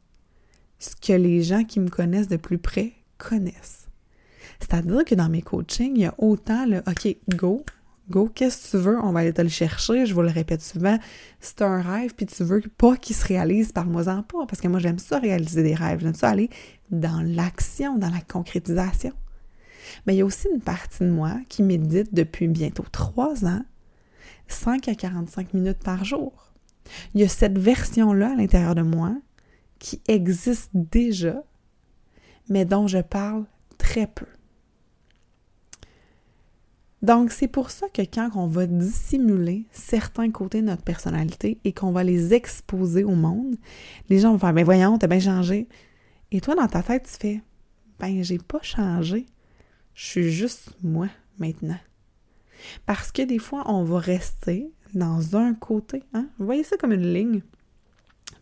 ce 0.80 0.96
que 0.96 1.14
les 1.14 1.44
gens 1.44 1.66
qui 1.66 1.82
me 1.82 1.90
connaissent 1.90 2.30
de 2.30 2.38
plus 2.38 2.58
près 2.58 2.94
connaissent. 3.18 3.85
C'est-à-dire 4.68 5.06
que 5.06 5.14
dans 5.14 5.30
mes 5.30 5.44
coachings, 5.44 5.96
il 5.96 6.02
y 6.02 6.06
a 6.06 6.16
autant 6.18 6.66
le 6.66 6.80
OK, 6.80 7.16
go, 7.36 7.64
go, 8.10 8.30
qu'est-ce 8.34 8.72
que 8.72 8.78
tu 8.78 8.84
veux, 8.84 8.98
on 9.00 9.12
va 9.12 9.20
aller 9.20 9.34
te 9.34 9.42
le 9.44 9.50
chercher, 9.50 10.08
je 10.08 10.14
vous 10.16 10.24
le 10.24 10.32
répète 10.32 10.62
souvent. 10.62 10.98
C'est 11.40 11.62
un 11.62 11.82
rêve, 11.82 12.16
puis 12.16 12.26
tu 12.26 12.44
veux 12.44 12.62
pas 12.62 12.98
qu'il 12.98 13.16
se 13.16 13.26
réalise, 13.28 13.72
parle-moi-en 13.72 14.24
pas, 14.24 14.48
parce 14.48 14.62
que 14.62 14.68
moi 14.68 14.80
j'aime 14.80 14.98
ça 14.98 15.20
réaliser 15.20 15.62
des 15.62 15.76
rêves, 15.76 16.00
j'aime 16.00 16.16
ça 16.16 16.30
aller 16.30 16.50
dans 16.90 17.22
l'action, 17.22 17.98
dans 18.00 18.10
la 18.10 18.22
concrétisation. 18.22 19.14
Mais 20.08 20.16
il 20.16 20.18
y 20.18 20.22
a 20.22 20.26
aussi 20.26 20.48
une 20.52 20.62
partie 20.62 21.04
de 21.04 21.12
moi 21.12 21.38
qui 21.48 21.62
médite 21.62 22.12
depuis 22.14 22.48
bientôt 22.48 22.86
trois 22.92 23.46
ans, 23.46 23.62
5 24.48 24.88
à 24.88 24.96
45 24.96 25.54
minutes 25.54 25.84
par 25.84 26.04
jour. 26.04 26.54
Il 27.14 27.22
y 27.22 27.24
a 27.24 27.28
cette 27.28 27.60
version-là 27.60 28.32
à 28.32 28.36
l'intérieur 28.36 28.74
de 28.74 28.82
moi 28.82 29.16
qui 29.78 30.02
existe 30.08 30.72
déjà, 30.74 31.44
mais 32.50 32.66
dont 32.66 32.88
je 32.88 33.00
parle 33.00 33.46
très 33.78 34.08
peu. 34.08 34.26
Donc, 37.06 37.32
c'est 37.32 37.48
pour 37.48 37.70
ça 37.70 37.88
que 37.88 38.02
quand 38.02 38.32
on 38.34 38.48
va 38.48 38.66
dissimuler 38.66 39.68
certains 39.72 40.32
côtés 40.32 40.62
de 40.62 40.66
notre 40.66 40.82
personnalité 40.82 41.60
et 41.64 41.72
qu'on 41.72 41.92
va 41.92 42.04
les 42.04 42.34
exposer 42.34 43.04
au 43.04 43.14
monde, 43.14 43.58
les 44.10 44.18
gens 44.18 44.32
vont 44.32 44.40
faire, 44.40 44.54
ben 44.54 44.66
voyons, 44.66 44.98
t'as 44.98 45.06
bien 45.06 45.20
changé. 45.20 45.68
Et 46.32 46.42
toi, 46.42 46.56
dans 46.56 46.68
ta 46.68 46.82
tête, 46.82 47.04
tu 47.04 47.20
fais, 47.20 47.42
ben, 48.00 48.24
j'ai 48.24 48.40
pas 48.40 48.58
changé. 48.64 49.28
Je 49.94 50.04
suis 50.04 50.32
juste 50.32 50.72
moi 50.82 51.08
maintenant. 51.38 51.78
Parce 52.88 53.12
que 53.12 53.22
des 53.22 53.38
fois, 53.38 53.66
on 53.68 53.84
va 53.84 54.00
rester 54.00 54.72
dans 54.96 55.38
un 55.38 55.54
côté. 55.54 56.02
Hein? 56.16 56.28
Vous 56.40 56.46
voyez 56.48 56.64
ça 56.64 56.76
comme 56.76 56.92
une 56.92 57.14
ligne. 57.14 57.44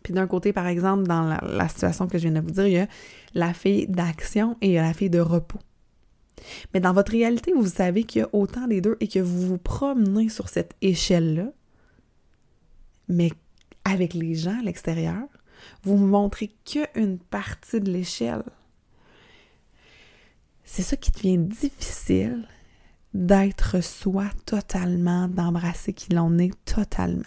Puis 0.02 0.14
d'un 0.14 0.26
côté, 0.26 0.54
par 0.54 0.68
exemple, 0.68 1.02
dans 1.02 1.24
la, 1.24 1.38
la, 1.46 1.68
situation 1.68 2.08
que 2.08 2.16
je 2.16 2.28
viens 2.28 2.40
de 2.40 2.46
vous 2.46 2.52
dire, 2.52 2.66
il 2.66 2.72
y 2.72 2.78
a 2.78 2.88
la 3.34 3.52
fille 3.52 3.86
d'action 3.88 4.56
et 4.62 4.68
il 4.68 4.72
y 4.72 4.78
a 4.78 4.82
la 4.82 4.94
fille 4.94 5.10
de 5.10 5.20
repos. 5.20 5.60
Mais 6.72 6.80
dans 6.80 6.92
votre 6.92 7.12
réalité, 7.12 7.52
vous 7.52 7.66
savez 7.66 8.04
qu'il 8.04 8.20
y 8.20 8.24
a 8.24 8.28
autant 8.32 8.66
des 8.66 8.80
deux 8.80 8.96
et 9.00 9.08
que 9.08 9.18
vous 9.18 9.46
vous 9.46 9.58
promenez 9.58 10.28
sur 10.28 10.48
cette 10.48 10.74
échelle-là, 10.80 11.52
mais 13.08 13.30
avec 13.84 14.14
les 14.14 14.34
gens 14.34 14.58
à 14.58 14.62
l'extérieur, 14.62 15.26
vous 15.82 15.96
ne 15.98 16.06
montrez 16.06 16.54
qu'une 16.64 17.18
partie 17.18 17.80
de 17.80 17.90
l'échelle. 17.90 18.44
C'est 20.64 20.82
ça 20.82 20.96
qui 20.96 21.10
devient 21.10 21.38
difficile 21.38 22.48
d'être 23.12 23.82
soi 23.82 24.26
totalement, 24.44 25.28
d'embrasser 25.28 25.92
qui 25.92 26.12
l'on 26.12 26.38
est 26.38 26.54
totalement. 26.64 27.22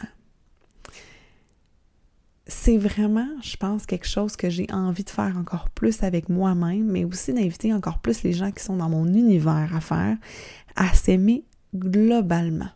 C'est 2.48 2.78
vraiment, 2.78 3.28
je 3.42 3.58
pense, 3.58 3.86
quelque 3.86 4.08
chose 4.08 4.36
que 4.38 4.50
j'ai 4.50 4.68
envie 4.72 5.04
de 5.04 5.10
faire 5.10 5.38
encore 5.38 5.70
plus 5.70 6.02
avec 6.04 6.30
moi-même, 6.30 6.86
mais 6.86 7.04
aussi 7.04 7.34
d'inviter 7.34 7.74
encore 7.74 8.00
plus 8.00 8.24
les 8.24 8.34
gens 8.34 8.52
qui 8.52 8.64
sont 8.64 8.78
dans 8.78 8.90
mon 8.90 9.06
univers 9.06 9.76
à 9.76 9.82
faire, 9.82 10.18
à 10.76 10.94
s'aimer 10.94 11.44
globalement. 11.76 12.70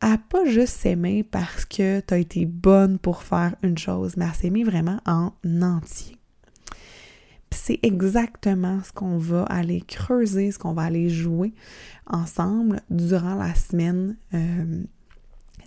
À 0.00 0.16
pas 0.16 0.46
juste 0.46 0.74
s'aimer 0.74 1.22
parce 1.22 1.64
que 1.64 2.00
tu 2.00 2.14
as 2.14 2.18
été 2.18 2.46
bonne 2.46 2.98
pour 2.98 3.22
faire 3.22 3.56
une 3.62 3.76
chose, 3.76 4.16
mais 4.16 4.24
à 4.24 4.32
s'aimer 4.32 4.64
vraiment 4.64 5.00
en 5.04 5.32
entier. 5.60 6.16
C'est 7.50 7.80
exactement 7.82 8.80
ce 8.84 8.92
qu'on 8.92 9.18
va 9.18 9.42
aller 9.44 9.82
creuser, 9.82 10.52
ce 10.52 10.58
qu'on 10.58 10.72
va 10.72 10.82
aller 10.82 11.08
jouer 11.10 11.52
ensemble 12.06 12.80
durant 12.90 13.34
la 13.34 13.54
semaine 13.54 14.16
euh, 14.32 14.82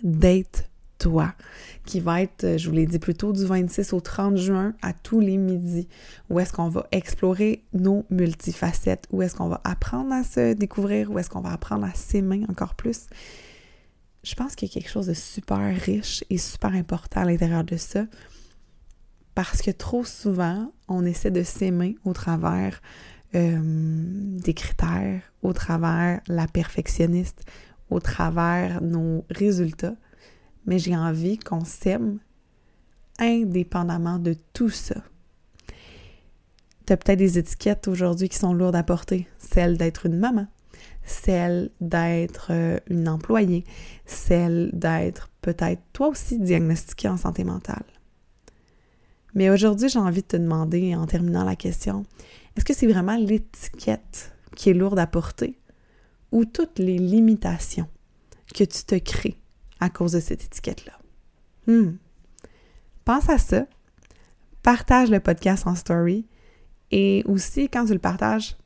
d'être 0.02 0.71
toi, 1.02 1.34
qui 1.84 1.98
va 1.98 2.22
être, 2.22 2.56
je 2.56 2.68
vous 2.68 2.74
l'ai 2.74 2.86
dit 2.86 3.00
plus 3.00 3.14
tôt, 3.14 3.32
du 3.32 3.44
26 3.44 3.92
au 3.92 4.00
30 4.00 4.36
juin 4.36 4.72
à 4.82 4.92
tous 4.92 5.18
les 5.18 5.36
midis, 5.36 5.88
où 6.30 6.38
est-ce 6.38 6.52
qu'on 6.52 6.68
va 6.68 6.86
explorer 6.92 7.64
nos 7.72 8.06
multifacettes, 8.08 9.08
où 9.10 9.20
est-ce 9.20 9.34
qu'on 9.34 9.48
va 9.48 9.60
apprendre 9.64 10.12
à 10.12 10.22
se 10.22 10.54
découvrir, 10.54 11.10
où 11.10 11.18
est-ce 11.18 11.28
qu'on 11.28 11.40
va 11.40 11.52
apprendre 11.52 11.84
à 11.84 11.92
s'aimer 11.94 12.44
encore 12.48 12.76
plus. 12.76 13.06
Je 14.22 14.34
pense 14.36 14.54
qu'il 14.54 14.68
y 14.68 14.70
a 14.70 14.74
quelque 14.74 14.90
chose 14.90 15.08
de 15.08 15.14
super 15.14 15.74
riche 15.80 16.22
et 16.30 16.38
super 16.38 16.72
important 16.72 17.22
à 17.22 17.24
l'intérieur 17.24 17.64
de 17.64 17.76
ça, 17.76 18.04
parce 19.34 19.60
que 19.60 19.72
trop 19.72 20.04
souvent, 20.04 20.70
on 20.86 21.04
essaie 21.04 21.32
de 21.32 21.42
s'aimer 21.42 21.96
au 22.04 22.12
travers 22.12 22.80
euh, 23.34 23.58
des 23.60 24.54
critères, 24.54 25.22
au 25.42 25.52
travers 25.52 26.20
la 26.28 26.46
perfectionniste, 26.46 27.42
au 27.90 27.98
travers 27.98 28.80
nos 28.80 29.24
résultats 29.30 29.96
mais 30.66 30.78
j'ai 30.78 30.96
envie 30.96 31.38
qu'on 31.38 31.64
s'aime 31.64 32.18
indépendamment 33.18 34.18
de 34.18 34.36
tout 34.52 34.70
ça. 34.70 34.96
Tu 36.86 36.92
as 36.92 36.96
peut-être 36.96 37.18
des 37.18 37.38
étiquettes 37.38 37.88
aujourd'hui 37.88 38.28
qui 38.28 38.38
sont 38.38 38.54
lourdes 38.54 38.76
à 38.76 38.82
porter. 38.82 39.28
Celle 39.38 39.76
d'être 39.76 40.06
une 40.06 40.18
maman, 40.18 40.46
celle 41.04 41.70
d'être 41.80 42.48
euh, 42.50 42.78
une 42.88 43.08
employée, 43.08 43.64
celle 44.04 44.70
d'être 44.72 45.30
peut-être 45.42 45.82
toi 45.92 46.08
aussi 46.08 46.38
diagnostiquée 46.38 47.08
en 47.08 47.16
santé 47.16 47.44
mentale. 47.44 47.84
Mais 49.34 49.48
aujourd'hui, 49.48 49.88
j'ai 49.88 49.98
envie 49.98 50.22
de 50.22 50.26
te 50.26 50.36
demander, 50.36 50.94
en 50.94 51.06
terminant 51.06 51.44
la 51.44 51.56
question, 51.56 52.04
est-ce 52.56 52.64
que 52.64 52.74
c'est 52.74 52.86
vraiment 52.86 53.16
l'étiquette 53.16 54.34
qui 54.56 54.70
est 54.70 54.74
lourde 54.74 54.98
à 54.98 55.06
porter 55.06 55.58
ou 56.32 56.44
toutes 56.44 56.78
les 56.78 56.98
limitations 56.98 57.88
que 58.54 58.64
tu 58.64 58.84
te 58.84 58.96
crées? 58.96 59.41
À 59.82 59.90
cause 59.90 60.12
de 60.12 60.20
cette 60.20 60.44
étiquette-là. 60.44 60.92
Hmm. 61.66 61.96
Pense 63.04 63.28
à 63.28 63.36
ça. 63.36 63.66
Partage 64.62 65.10
le 65.10 65.18
podcast 65.18 65.66
en 65.66 65.74
story. 65.74 66.24
Et 66.92 67.24
aussi, 67.26 67.68
quand 67.68 67.86
tu 67.86 67.92
le 67.92 67.98
partages, 67.98 68.56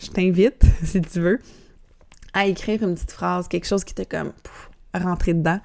je 0.00 0.08
t'invite, 0.08 0.64
si 0.82 1.02
tu 1.02 1.20
veux, 1.20 1.40
à 2.32 2.46
écrire 2.46 2.82
une 2.82 2.94
petite 2.94 3.12
phrase, 3.12 3.48
quelque 3.48 3.66
chose 3.66 3.84
qui 3.84 3.92
t'a 3.92 4.06
comme 4.06 4.32
rentré 4.94 5.34
dedans. 5.34 5.60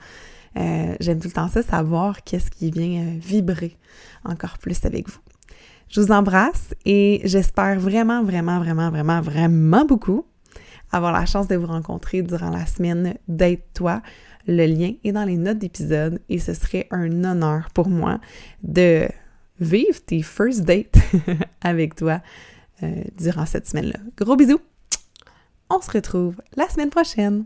Euh, 0.57 0.95
j'aime 0.99 1.19
tout 1.19 1.29
le 1.29 1.33
temps 1.33 1.47
ça, 1.47 1.63
savoir 1.63 2.23
qu'est-ce 2.25 2.51
qui 2.51 2.69
vient 2.69 3.05
euh, 3.05 3.17
vibrer 3.17 3.77
encore 4.25 4.57
plus 4.57 4.83
avec 4.83 5.07
vous. 5.07 5.19
Je 5.87 6.01
vous 6.01 6.11
embrasse 6.11 6.75
et 6.83 7.21
j'espère 7.23 7.79
vraiment, 7.79 8.23
vraiment, 8.23 8.59
vraiment, 8.59 8.89
vraiment, 8.89 9.21
vraiment 9.21 9.85
beaucoup 9.85 10.25
avoir 10.91 11.11
la 11.11 11.25
chance 11.25 11.47
de 11.47 11.55
vous 11.55 11.67
rencontrer 11.67 12.21
durant 12.21 12.49
la 12.49 12.65
semaine 12.65 13.15
d'être 13.27 13.73
toi. 13.73 14.01
Le 14.47 14.65
lien 14.65 14.93
est 15.03 15.11
dans 15.11 15.25
les 15.25 15.37
notes 15.37 15.57
d'épisode 15.57 16.21
et 16.29 16.39
ce 16.39 16.53
serait 16.53 16.87
un 16.91 17.23
honneur 17.23 17.69
pour 17.73 17.89
moi 17.89 18.19
de 18.63 19.07
vivre 19.59 19.99
tes 20.05 20.21
first 20.21 20.61
dates 20.61 20.97
avec 21.61 21.95
toi 21.95 22.21
euh, 22.83 23.03
durant 23.17 23.45
cette 23.45 23.67
semaine-là. 23.67 23.99
Gros 24.17 24.35
bisous! 24.35 24.61
On 25.69 25.81
se 25.81 25.91
retrouve 25.91 26.35
la 26.55 26.69
semaine 26.69 26.89
prochaine! 26.89 27.45